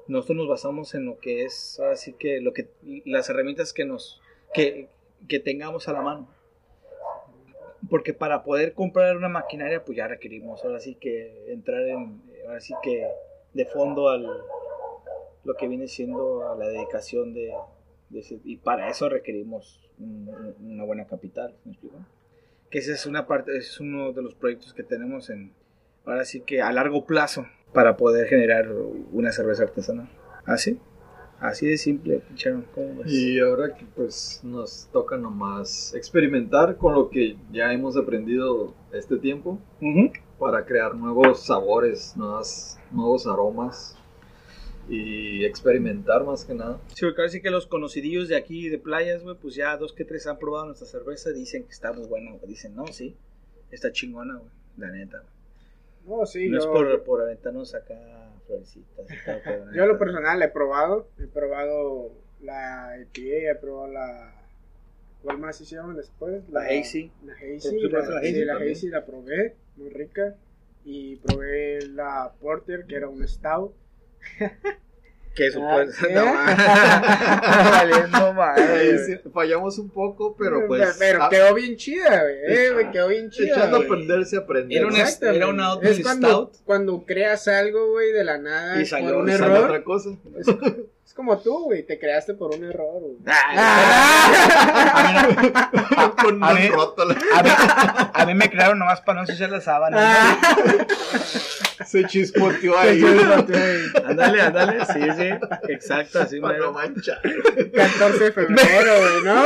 [0.07, 2.69] Nosotros nos basamos en lo que es, ahora sí que, lo que,
[3.03, 4.21] las herramientas que nos,
[4.53, 4.87] que,
[5.27, 6.29] que tengamos a la mano.
[7.89, 12.61] Porque para poder comprar una maquinaria, pues ya requerimos ahora sí que entrar en, ahora
[12.61, 13.05] sí que
[13.51, 14.25] de fondo al,
[15.43, 17.53] lo que viene siendo a la dedicación de, de
[18.43, 21.97] y para eso requerimos un- un- una buena capital, ¿me explico?
[22.69, 25.51] Que esa es una parte, ese es uno de los proyectos que tenemos en,
[26.05, 28.71] ahora sí que a largo plazo, para poder generar
[29.11, 30.09] una cerveza artesanal.
[30.45, 30.79] ¿Así?
[31.39, 33.11] Así de simple, Sharon, ¿cómo ves?
[33.11, 39.17] Y ahora que pues nos toca nomás experimentar con lo que ya hemos aprendido este
[39.17, 40.11] tiempo Ujú.
[40.39, 43.97] para crear nuevos sabores, nuevas, nuevos aromas
[44.89, 46.79] y experimentar más que nada.
[46.87, 49.93] Sí, porque ahora sí que los conocidillos de aquí de playas, güey, pues ya dos
[49.93, 52.47] que tres han probado nuestra cerveza, dicen que está muy buena, güey.
[52.47, 53.15] Dicen, no, sí,
[53.71, 55.19] está chingona, güey, la neta.
[55.19, 56.19] güey.
[56.19, 57.95] No, sí, no yo, es por, por aventarnos acá
[58.45, 59.07] florecitas.
[59.73, 61.07] yo a lo personal he probado.
[61.17, 62.11] He probado
[62.41, 64.39] la IPA, he probado la...
[65.21, 66.43] ¿Cuál más hicieron después?
[66.49, 67.09] La Hazy.
[67.25, 68.71] La Hazy, la, la sí, Hazy la también.
[68.73, 70.35] Hazy la probé, muy rica.
[70.83, 73.73] Y probé la Porter, que era un stout.
[75.35, 75.99] Que eso Ah, pues.
[75.99, 76.13] mames.
[77.71, 82.35] Valiendo madre, fallamos un poco, pero pues Pero ah, quedó bien chida, güey.
[82.47, 83.47] Eh, quedó bien chida.
[83.47, 83.87] echando a güey.
[83.87, 84.75] aprender se aprende.
[84.75, 85.37] Era una- Exactamente.
[85.37, 86.51] era una cuando, stout.
[86.65, 89.65] cuando creas algo, güey, de la nada Y salió- por un y Sale error.
[89.65, 90.09] otra cosa.
[91.13, 93.17] Es, como tú, güey, te creaste por un error, güey.
[93.27, 94.71] Ah,
[96.23, 96.69] Con A mí,
[98.13, 99.97] a mí me crearon nomás para no ensuciar la sábana.
[100.01, 100.37] Ah.
[101.85, 103.03] Se chispoteó ahí.
[104.05, 104.85] Ándale, ándale.
[104.85, 105.29] Sí, sí.
[105.69, 106.93] Exacto, así Para no mero.
[106.93, 107.21] manchar.
[107.21, 109.43] 14 de febrero, güey, ¿no?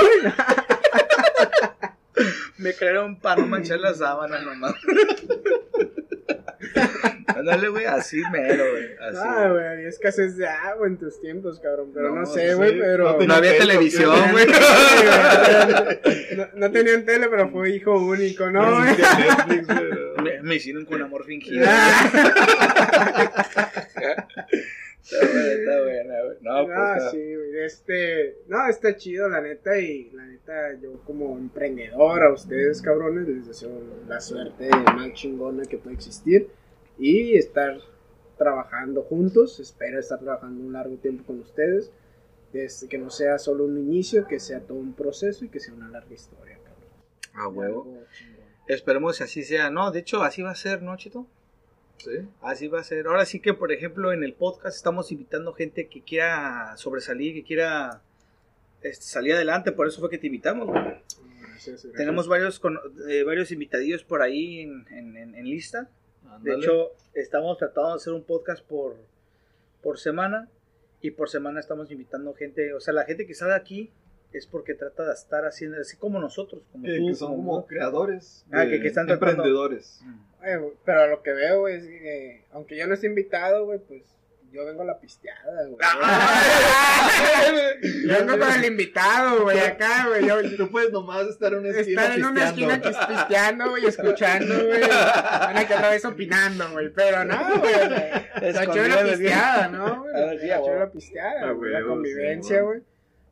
[2.57, 4.73] Me crearon para no manchar la sábana nomás.
[7.49, 8.85] Ándale, güey, así mero, güey.
[8.99, 11.91] Ah, güey, había escasez de agua en tus tiempos, cabrón.
[11.93, 13.17] Pero no, No, sé, sí, güey, pero.
[13.19, 14.45] no no había pelo, televisión, güey.
[16.35, 18.95] no, no tenían tele, pero fue hijo único, ¿no, güey?
[20.23, 21.63] Me, me hicieron con amor fingido.
[21.69, 22.11] Ah,
[25.09, 26.37] Está buena, está buena, güey.
[26.41, 26.77] No, pues.
[26.77, 27.59] Ah, está- sí, güey.
[27.63, 29.77] Este, no, está chido, la neta.
[29.79, 33.69] Y la neta, yo como emprendedor a ustedes, cabrones, les deseo
[34.07, 36.47] la suerte más chingona que puede existir.
[36.99, 37.79] Y estar
[38.37, 39.59] trabajando juntos.
[39.59, 41.91] Espero estar trabajando un largo tiempo con ustedes.
[42.53, 45.73] Desde que no sea solo un inicio, que sea todo un proceso y que sea
[45.73, 46.89] una larga historia, cabrón.
[47.33, 47.83] A huevo.
[47.83, 48.37] Algo chingón.
[48.67, 49.69] Esperemos que así sea.
[49.69, 51.27] No, de hecho, así va a ser, ¿no, Chito?
[51.97, 52.11] Sí.
[52.41, 53.07] Así va a ser.
[53.07, 57.43] Ahora sí que, por ejemplo, en el podcast estamos invitando gente que quiera sobresalir, que
[57.43, 58.01] quiera
[58.81, 59.71] este, salir adelante.
[59.71, 60.69] Por eso fue que te invitamos.
[60.71, 61.93] Gracias, gracias.
[61.93, 62.79] Tenemos varios, con-
[63.09, 65.89] eh, varios invitadillos por ahí en, en- en- en lista.
[66.41, 68.95] De hecho, estamos tratando de hacer un podcast por,
[69.81, 70.49] por semana.
[71.01, 72.73] Y por semana estamos invitando gente.
[72.73, 73.91] O sea, la gente que sale aquí
[74.33, 76.63] es porque trata de estar haciendo, así como nosotros.
[76.71, 78.45] Como que, tú, que son como creadores.
[78.51, 80.01] Ah, de- que- que están tratando- emprendedores.
[80.41, 84.03] Oye, güey, pero lo que veo, es que aunque yo no esté invitado, güey, pues
[84.51, 85.77] yo vengo a la pisteada, güey.
[88.07, 90.25] yo vengo con el invitado, güey, acá, güey.
[90.27, 92.73] Yo, Tú puedes nomás estar en una esquina estar en una pisteando.
[92.73, 94.81] esquina que pisteando, güey, escuchando, güey.
[94.81, 96.89] Van que otra vez opinando, güey.
[96.93, 97.73] Pero no, güey.
[98.41, 100.05] Está chévere la pisteada, ¿no?
[100.13, 102.79] Ah, Está chévere la pisteada, A güey, la convivencia, sí, güey.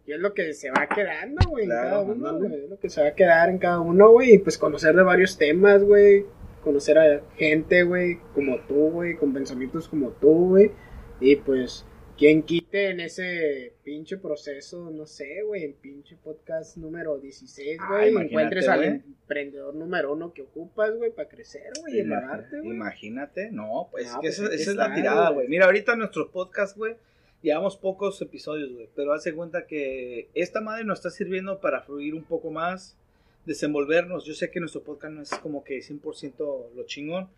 [0.07, 2.55] Y es lo que se va quedando, güey, en Claro, cada uno.
[2.55, 4.33] Es lo que se va a quedar en cada uno, güey.
[4.35, 6.25] Y pues conocer de varios temas, güey.
[6.63, 10.71] Conocer a gente, güey, como tú, güey, con pensamientos como tú, güey.
[11.19, 11.85] Y pues,
[12.17, 17.87] quien quite en ese pinche proceso, no sé, güey, en pinche podcast número 16, Ah,
[17.89, 22.59] güey, imagínate, encuentres al emprendedor número uno que ocupas, güey, para crecer, güey, y embararte,
[22.59, 22.71] güey.
[22.71, 25.47] Imagínate, no, pues Ah, que pues esa, es la tirada, güey.
[25.47, 26.95] Mira, ahorita nuestro podcast, güey,
[27.41, 32.13] llevamos pocos episodios, güey, pero hace cuenta que esta madre nos está sirviendo para fluir
[32.13, 32.97] un poco más,
[33.45, 34.25] desenvolvernos.
[34.25, 37.29] Yo sé que nuestro podcast no es como que 100% lo chingón,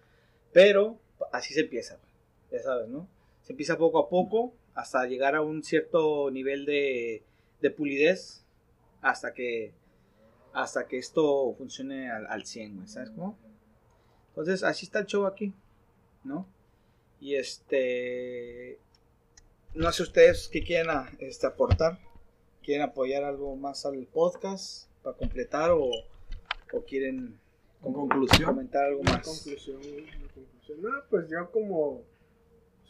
[0.53, 0.97] pero
[1.31, 2.07] así se empieza, güey.
[2.51, 3.07] Ya sabes, ¿no?
[3.47, 7.23] Se empieza poco a poco hasta llegar a un cierto nivel de,
[7.61, 8.43] de pulidez
[9.01, 9.71] hasta que
[10.51, 13.37] hasta que esto funcione al, al 100, güey, ¿sabes cómo?
[14.29, 15.53] Entonces, así está el show aquí,
[16.25, 16.45] ¿no?
[17.21, 18.79] Y este.
[19.75, 21.99] No sé ustedes qué quieren a- este, aportar.
[22.63, 25.85] ¿Quieren apoyar algo más al podcast para completar o,
[26.73, 27.39] o quieren
[27.81, 28.43] Con conclusión.
[28.49, 29.25] comentar algo más?
[29.25, 29.79] conclusión,
[30.33, 30.81] conclusión.
[30.81, 32.01] No, pues yo como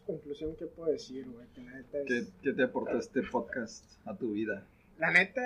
[0.08, 1.46] conclusión, ¿qué puedo decir, güey?
[1.54, 2.06] Que la neta es...
[2.08, 4.66] ¿Qué, qué te aportó este podcast a tu vida?
[5.00, 5.44] La neta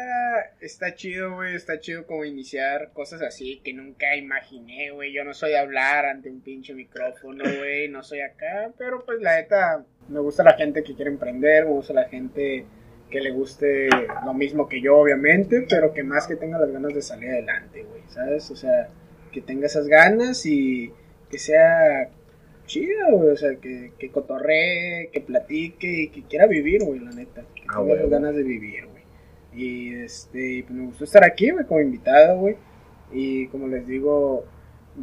[0.61, 5.11] está chido, güey, está chido como iniciar cosas así que nunca imaginé, güey.
[5.11, 9.35] Yo no soy hablar ante un pinche micrófono, güey, no soy acá, pero pues la
[9.35, 12.65] neta me gusta la gente que quiere emprender, me gusta la gente
[13.09, 13.89] que le guste
[14.25, 17.83] lo mismo que yo, obviamente, pero que más que tenga las ganas de salir adelante,
[17.83, 18.49] güey, ¿sabes?
[18.51, 18.87] O sea,
[19.33, 20.93] que tenga esas ganas y
[21.29, 22.09] que sea
[22.71, 27.11] chida, güey, o sea, que, que cotorree, que platique y que quiera vivir, güey, la
[27.11, 29.03] neta, que Ah, tenga ganas de vivir, güey.
[29.53, 32.55] Y este, pues me gustó estar aquí, güey, como invitado, güey.
[33.11, 34.45] Y como les digo,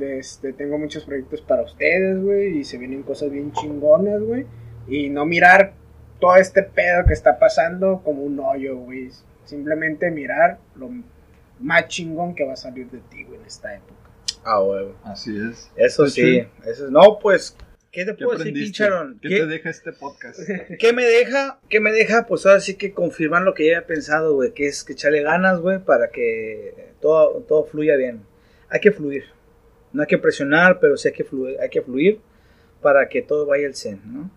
[0.00, 2.58] este, tengo muchos proyectos para ustedes, güey.
[2.58, 4.46] Y se vienen cosas bien chingonas, güey.
[4.88, 5.74] Y no mirar
[6.20, 9.10] todo este pedo que está pasando como un hoyo, güey.
[9.44, 10.90] Simplemente mirar lo
[11.60, 14.07] más chingón que va a salir de ti, güey, en esta época.
[14.44, 14.94] Ah, huevo.
[15.04, 15.70] Así es.
[15.76, 16.38] Eso Qué sí.
[16.66, 17.56] Eso es- No, pues,
[17.92, 18.64] ¿qué te ¿Qué puedo decir, aprendiste?
[18.84, 19.18] pincharon?
[19.20, 20.40] ¿Qué, ¿Qué, te deja este podcast?
[20.78, 21.60] ¿Qué me deja?
[21.68, 22.26] ¿Qué me deja?
[22.26, 25.22] Pues ahora sí que confirmar lo que ya había pensado, güey, que es que echarle
[25.22, 28.22] ganas, güey, para que todo, todo fluya bien.
[28.70, 29.24] Hay que fluir.
[29.92, 32.20] No hay que presionar, pero sí hay que fluir, hay que fluir
[32.82, 34.30] para que todo vaya al zen, ¿no?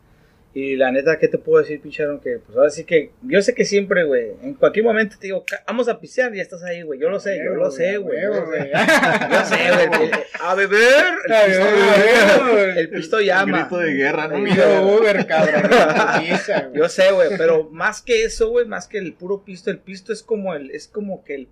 [0.53, 2.19] Y la neta, ¿qué te puedo decir, pincharon?
[2.19, 5.45] Que pues ahora sí que, yo sé que siempre, güey, en cualquier momento te digo,
[5.47, 6.99] "Ca- vamos a pisear y ya estás ahí, güey.
[6.99, 8.21] Yo lo sé, yo lo sé, güey.
[8.21, 8.69] Yo lo sé, güey.
[10.03, 13.59] el- A beber, el pisto, el pisto llama.
[13.61, 14.43] Grito de guerra, ¿no?
[14.43, 15.71] Pido Uber, cabrón.
[16.73, 20.11] Yo sé, güey, pero más que eso, güey, más que el puro pisto, el pisto
[20.11, 21.47] es como el, es como que el,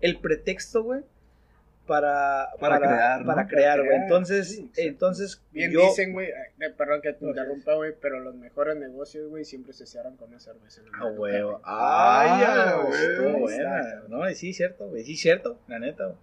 [0.00, 1.00] el pretexto, güey,
[1.86, 3.26] para, Para crear, ¿no?
[3.26, 3.96] para crear, güey.
[3.96, 8.20] Entonces, sí, entonces, Bien yo, dicen, güey, eh, perdón que te No, interrumpa, güey, pero
[8.20, 10.82] los mejores negocios, güey, siempre se cierran con una cerveza.
[10.94, 11.10] Ah.
[11.64, 13.40] Ay, Ah, güey, estuvo güey.
[13.40, 14.02] buena.
[14.08, 16.16] No, sí, cierto, güey, sí, cierto, la neta, güey.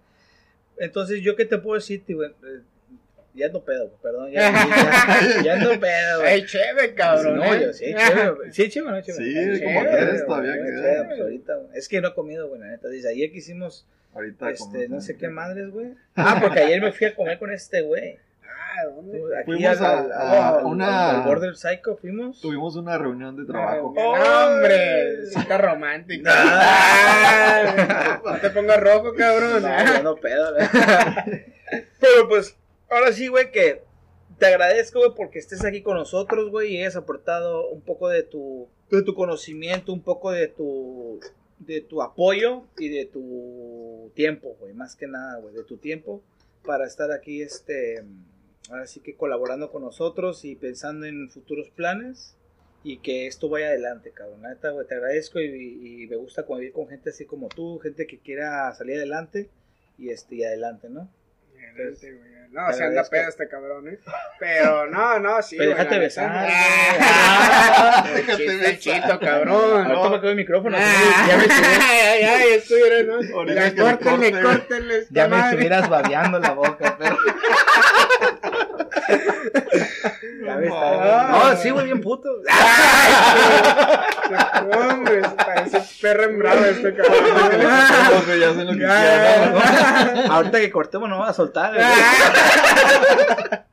[0.78, 2.16] Entonces, ¿yo qué te puedo decir, tío?
[2.18, 2.30] güey?
[2.30, 2.62] Eh,
[3.34, 6.32] Ya ando pedo, güey, perdón, ya, ya, ya ando pedo, güey.
[6.34, 7.36] Ey, chévere, cabrón.
[7.36, 7.60] no, ¿eh?
[7.62, 8.52] yo sí, chévere.
[8.52, 9.56] Sí, chévere, no, chévere.
[9.58, 11.60] Sí, como quieres, güey, todavía chévere, pues, ahorita.
[11.74, 12.88] Es que no he comido, güey, la neta.
[12.88, 13.86] Dice, ayer que hicimos,
[14.18, 15.94] Ahorita este, como- no sé qué madres, güey.
[16.16, 18.18] Ah, porque ayer me fui a comer con este, güey.
[18.44, 19.18] Ah, ¿dónde?
[19.36, 22.40] Aquí Fuimos al, a- al- a al- una- al Border Psycho fuimos.
[22.40, 23.92] Tuvimos una reunión de trabajo.
[23.96, 26.30] No, hombre, cita romántica.
[26.34, 29.62] Ah, no te pongas rojo, cabrón.
[29.62, 30.66] No, no pedo, güey.
[32.00, 32.56] Pero pues,
[32.90, 33.82] ahora sí, güey, que
[34.38, 38.22] te agradezco, güey, porque estés aquí con nosotros, güey, y hayas aportado un poco de
[38.22, 41.20] tu, de tu conocimiento, un poco de tu,
[41.58, 43.20] de tu apoyo y de tu
[44.08, 46.22] tiempo, güey, más que nada, güey, de tu tiempo
[46.64, 48.04] para estar aquí, este,
[48.70, 52.36] ahora sí que colaborando con nosotros y pensando en futuros planes
[52.84, 54.42] y que esto vaya adelante, cabrón.
[54.42, 58.06] Neta, güey, te agradezco y, y me gusta convivir con gente así como tú, gente
[58.06, 59.50] que quiera salir adelante
[59.96, 61.10] y este y adelante, ¿no?
[61.74, 62.28] Güey.
[62.50, 63.98] No, se anda pedo este cabrón, ¿eh?
[64.40, 65.56] Pero no, no, sí.
[65.58, 66.30] Pero déjate besar.
[66.32, 68.78] Ah, Déjate chiste, besar.
[68.78, 69.86] chito, cabrón.
[69.86, 70.76] Ahorita me quedo el micrófono.
[70.80, 71.44] Ah, ya, me
[71.84, 72.52] Ay, ay,
[73.04, 73.18] ¿no?
[73.32, 75.06] Córtenle, córtenle.
[75.10, 77.16] ya estuvieras babeando la boca, pero.
[78.18, 78.97] Ya me está- Ah.
[80.40, 82.28] No, sí, güey, bien puto.
[84.30, 87.24] No, hombre, parece perro en bravo este cabrón.
[90.30, 91.72] Ahorita que cortemos no va a soltar.
[91.74, 91.86] güey.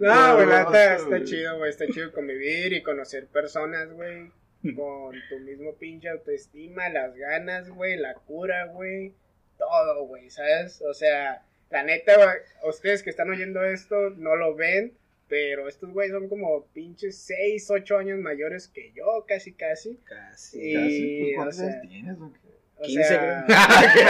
[0.00, 1.24] No, güey, está güey.
[1.24, 1.70] chido, güey.
[1.70, 4.30] Está chido convivir y conocer personas, güey.
[4.76, 9.14] Con tu mismo pinche autoestima, las ganas, güey, la cura, güey.
[9.58, 10.82] Todo, güey, ¿sabes?
[10.88, 11.42] O sea,
[11.74, 12.28] la neta, güey,
[12.68, 14.96] ustedes que están oyendo esto no lo ven,
[15.26, 19.98] pero estos güey son como pinches 6, 8 años mayores que yo, casi, casi.
[20.04, 20.58] Casi.
[20.60, 22.16] Y, Casi, pues, ¿Cuántos o sea, años tienes?
[22.20, 22.38] o qué?
[22.76, 24.06] O 15, sea, creo.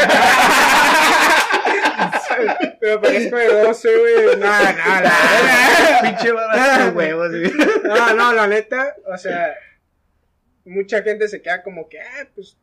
[2.80, 4.14] pero parezco de 12, güey.
[4.14, 7.30] No, no, la Pinche de huevos.
[7.30, 7.50] güey.
[7.82, 9.54] No, no, la neta, o sea,
[10.66, 12.58] mucha gente se queda como que, ah, pues,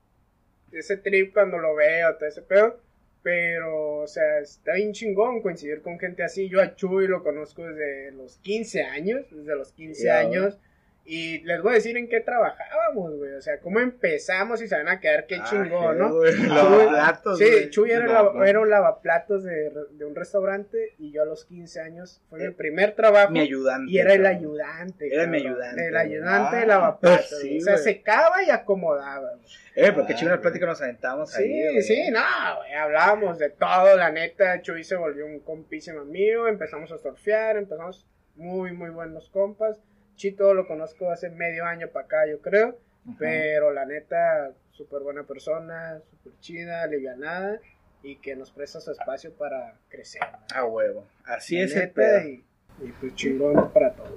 [0.72, 2.80] ese trip cuando lo veo, todo ese pedo.
[3.24, 6.50] Pero, o sea, está bien chingón coincidir con gente así.
[6.50, 10.58] Yo a Chuy lo conozco desde los 15 años, desde los 15 Ya, años.
[11.04, 13.34] Y les voy a decir en qué trabajábamos, güey.
[13.34, 16.14] O sea, cómo empezamos y se van a quedar qué Ah, chingón, ¿no?
[16.14, 17.70] güey, Chuy- lavaplatos, sí, güey.
[17.72, 18.34] Chuy era, Lavaplatos.
[18.36, 22.40] lava- era un lavaplatos de, de un restaurante y yo a los 15 años fue
[22.48, 23.32] mi primer trabajo.
[23.32, 23.92] Mi ayudante.
[23.92, 25.14] Y era el ayudante.
[25.14, 27.30] Era mi ayudante, El ayudante de Ah, lavaplatos.
[27.42, 27.58] sí, güey.
[27.58, 27.84] o sea, güey.
[27.84, 29.32] secaba y acomodaba.
[29.32, 29.46] güey.
[29.76, 30.42] Eh, porque Ah, chingada güey.
[30.44, 31.82] plática nos aventamos ahí.
[31.82, 32.22] Sí, sí, no,
[32.58, 37.58] güey, hablábamos de todo, la neta, Chuy se volvió un compísimo mío, empezamos a surfear,
[37.58, 39.80] empezamos muy, muy buenos compas,
[40.22, 42.78] Chito lo conozco hace medio año para acá, yo creo,
[43.18, 47.60] pero la neta, súper buena persona, súper chida, alivianada,
[48.04, 50.22] y que nos presta su espacio para crecer.
[50.32, 50.62] ¿no?
[50.62, 51.08] A huevo.
[51.26, 52.30] Así La es el pedo.
[52.30, 52.44] y,
[52.84, 54.14] y pues chingón para todos.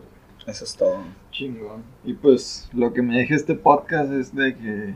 [0.47, 1.03] Eso es todo.
[1.31, 1.83] Chingón.
[2.05, 4.95] Y pues lo que me deja este podcast es de que,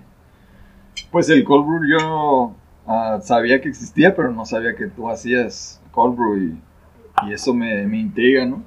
[1.11, 2.55] pues el cold brew yo
[2.87, 6.63] ah, sabía que existía, pero no sabía que tú hacías cold brew y,
[7.27, 8.63] y eso me, me intriga, ¿no?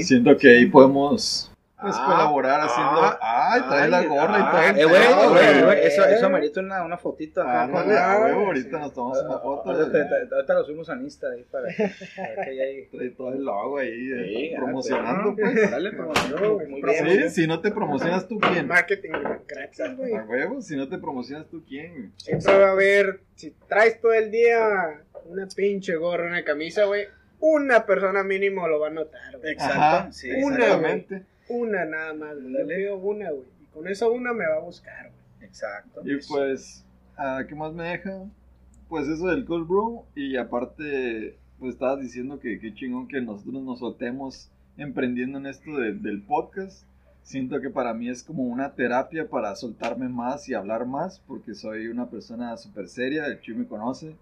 [0.00, 3.00] Siento que ahí podemos pues Ah, colaborar haciendo...
[3.02, 5.62] ah, ¡Ay, trae la ay, gorra y ah, trae el eh, güey, pedo, güey, güey!
[5.64, 6.14] güey, Eso, Eh.
[6.14, 7.64] eso amerita una, una fotito acá.
[7.64, 8.44] Ah, no, Ah, güey, sí.
[8.46, 9.70] ahorita nos tomamos una foto.
[9.70, 9.98] Ahorita,
[10.32, 13.76] ahorita lo subimos a Insta ahí para que, para que haya- Trae todo el logo
[13.78, 15.70] ahí, eh, Sí, ah, promocionando, pues.
[15.70, 16.06] Dale, No,
[16.66, 17.28] muy güey, bien.
[17.30, 18.66] Sí, si no te promocionas tú, ¿quién?
[18.66, 19.10] Marketing
[19.46, 20.14] gratis, güey.
[20.14, 21.92] A huevo, si no te promocionas tú, ¿quién?
[21.92, 22.10] güey?
[22.16, 27.04] Siempre va a haber, si traes todo el día una pinche gorra, una camisa, güey,
[27.40, 29.52] una persona mínimo lo va a notar, güey.
[29.52, 31.22] Exacto, Ajá, sí, Una, exactamente.
[31.48, 32.52] Una nada más, güey.
[32.54, 33.46] Yo pido una, güey.
[33.62, 35.48] Y con esa una me va a buscar, güey.
[35.48, 36.02] Exacto.
[36.04, 36.84] Y pues,
[37.16, 38.24] ah, ¿qué más me deja?
[38.88, 43.62] Pues eso del cold brew y aparte, pues estabas diciendo que qué chingón que nosotros
[43.62, 46.84] nos soltemos emprendiendo en esto de- del podcast.
[47.22, 51.54] Siento que para mí es como una terapia para soltarme más y hablar más porque
[51.54, 54.14] soy una persona súper seria, el Chuy me conoce,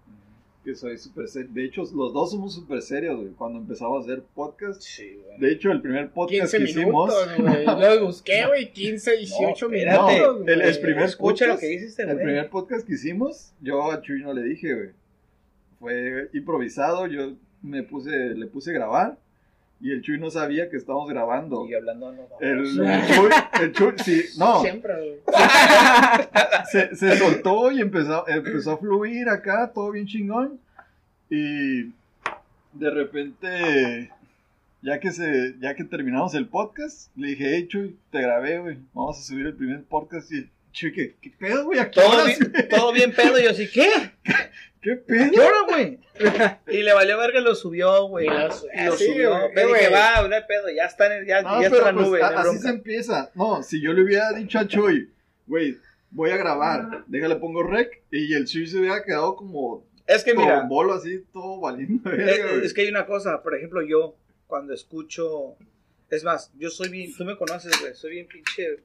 [0.65, 1.49] que soy súper serio.
[1.53, 4.81] De hecho, los dos somos súper serios, güey, cuando empezamos a hacer podcast.
[4.81, 5.39] Sí, güey.
[5.39, 7.09] De hecho, el primer podcast 15 que hicimos...
[7.37, 7.65] minutos, güey.
[7.99, 8.73] Lo busqué, güey.
[8.73, 10.81] 15, 18 No, minutos, el- el güey.
[10.81, 12.25] primer Escucha lo podcast, que dice este El güey.
[12.25, 14.89] primer podcast que hicimos, yo a Chuy no le dije, güey.
[15.79, 19.17] Fue improvisado, yo me puse, le puse a grabar
[19.81, 21.67] y el Chuy no sabía que estábamos grabando.
[21.67, 23.29] Y hablando no, El, el Chuy,
[23.61, 25.19] el Chuy, sí, no, Siempre, güey.
[26.71, 30.59] se, se soltó y empezó, empezó a fluir acá, todo bien chingón.
[31.29, 31.85] Y
[32.73, 34.11] de repente,
[34.81, 38.77] ya que se, ya que terminamos el podcast, le dije, hey Chuy, te grabé, güey,
[38.93, 41.79] vamos a subir el primer podcast y Chuy, ¿qué, qué pedo, güey?
[41.79, 43.39] ¿A qué Todo bien, todo bien pedo.
[43.39, 43.89] Y yo así, ¿qué?
[44.81, 45.31] ¿Qué pedo?
[45.31, 45.99] ¿Qué hora, güey?
[46.67, 48.25] Y le valió verga, lo subió, güey.
[48.27, 48.51] Y lo- lo
[48.97, 49.31] sí, subió.
[49.51, 49.81] güey, güey.
[49.81, 50.69] dije, va, no hay pedo.
[50.75, 52.21] Ya está en, el- ya, No, ya pero está la pues, nube.
[52.23, 52.61] así bronca.
[52.61, 53.31] se empieza.
[53.35, 55.11] No, si yo le hubiera dicho a Chuy,
[55.47, 55.77] güey,
[56.11, 60.33] voy a grabar, déjale pongo rec, y el Chuy se hubiera quedado como Es que
[60.33, 62.09] mira, con bolo así, todo valiendo.
[62.09, 62.65] verga, güey.
[62.65, 63.41] es que hay una cosa.
[63.41, 64.15] Por ejemplo, yo,
[64.47, 65.55] cuando escucho.
[66.09, 67.11] Es más, yo soy bien.
[67.17, 67.93] Tú me conoces, güey.
[67.95, 68.83] Soy bien pinche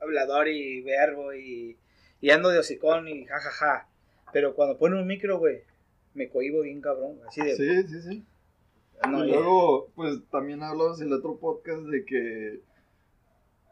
[0.00, 1.76] hablador y verbo y.
[2.20, 3.88] Y ando de hocicón y jajaja.
[4.32, 5.62] Pero cuando ponen un micro, güey,
[6.14, 7.18] me cohibo bien cabrón.
[7.26, 7.56] Así de.
[7.56, 8.24] Sí, sí, sí.
[9.08, 12.60] no, y luego, pues también hablamos en el otro podcast de que,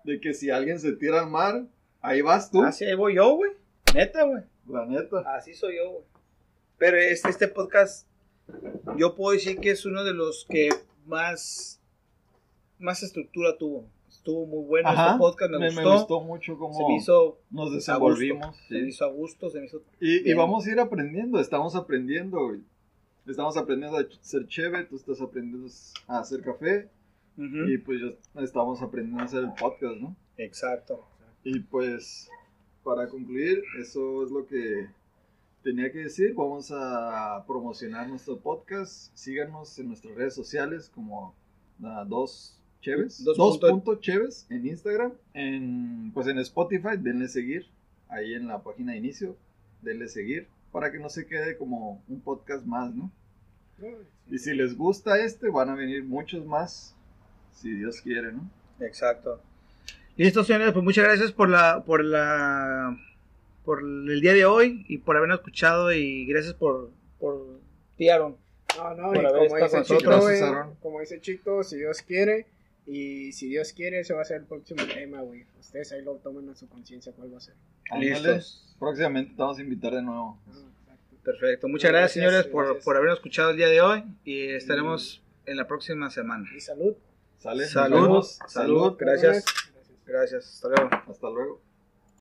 [0.04, 1.66] de que si alguien se tira al mar,
[2.00, 3.50] ahí vas tú, Así ahí voy yo, güey.
[3.94, 4.42] Neta, güey.
[4.68, 5.18] la neta.
[5.36, 6.04] Así soy yo, güey.
[6.78, 8.06] Pero este, este podcast,
[8.96, 10.68] yo puedo decir que es uno de los que
[11.06, 11.80] más,
[12.78, 13.88] más estructura tuvo.
[14.26, 15.82] Estuvo muy bueno Ajá, este podcast, me, me, gustó.
[15.82, 18.48] me gustó mucho Se cómo me hizo nos desenvolvimos.
[18.48, 18.64] gusto.
[18.66, 19.82] Se me hizo a gusto, se me hizo...
[20.00, 22.60] Y, vamos a ir aprendiendo, estamos aprendiendo, güey.
[23.24, 25.68] Estamos aprendiendo a ser chévere, tú estás aprendiendo
[26.08, 26.90] a hacer café
[27.36, 30.16] y pues yo estamos aprendiendo a hacer el podcast, ¿no?
[30.38, 31.06] Exacto.
[31.44, 32.28] Y pues
[32.82, 34.88] para concluir, eso es lo que
[35.62, 36.34] tenía que decir.
[36.34, 39.14] Vamos a promocionar nuestro podcast.
[39.14, 41.32] Síganos en nuestras redes sociales como
[42.08, 42.55] dos
[42.90, 47.66] cheves, Dos dos, punto- punto cheves en Instagram, en pues en Spotify, denle seguir
[48.08, 49.36] ahí en la página de inicio,
[49.82, 53.10] denle seguir para que no se quede como un podcast más, ¿no?
[54.30, 56.94] Y si les gusta este, van a venir muchos más,
[57.54, 58.48] si Dios quiere, ¿no?
[58.80, 59.40] Exacto.
[60.16, 62.96] Listo, señores, pues muchas gracias por la, por la,
[63.64, 67.60] por el día de hoy y por habernos escuchado y gracias por, por
[67.96, 68.36] ti, Aaron.
[68.76, 70.74] No, no, Por y haber como dice Chito, Aaron.
[70.82, 72.46] como dice Chito, si Dios quiere,
[72.86, 75.44] y si Dios quiere, ese va a ser el próximo tema, güey.
[75.58, 77.54] Ustedes ahí lo toman a su conciencia cuál va a ser.
[77.98, 78.76] Listos.
[78.78, 80.40] Próximamente te vamos a invitar de nuevo.
[80.48, 80.66] Ah.
[81.24, 81.66] Perfecto.
[81.66, 82.84] Muchas Gracias, gracias, señores, por, gracias.
[82.84, 86.48] por habernos escuchado el día de hoy y estaremos en la próxima semana.
[86.56, 86.94] Y salud.
[87.38, 88.22] Salud.
[88.46, 88.96] Salud.
[88.96, 89.44] Gracias.
[89.44, 89.96] Gracias.
[90.06, 90.54] Gracias.
[90.54, 90.90] Hasta luego.
[91.08, 91.65] Hasta luego.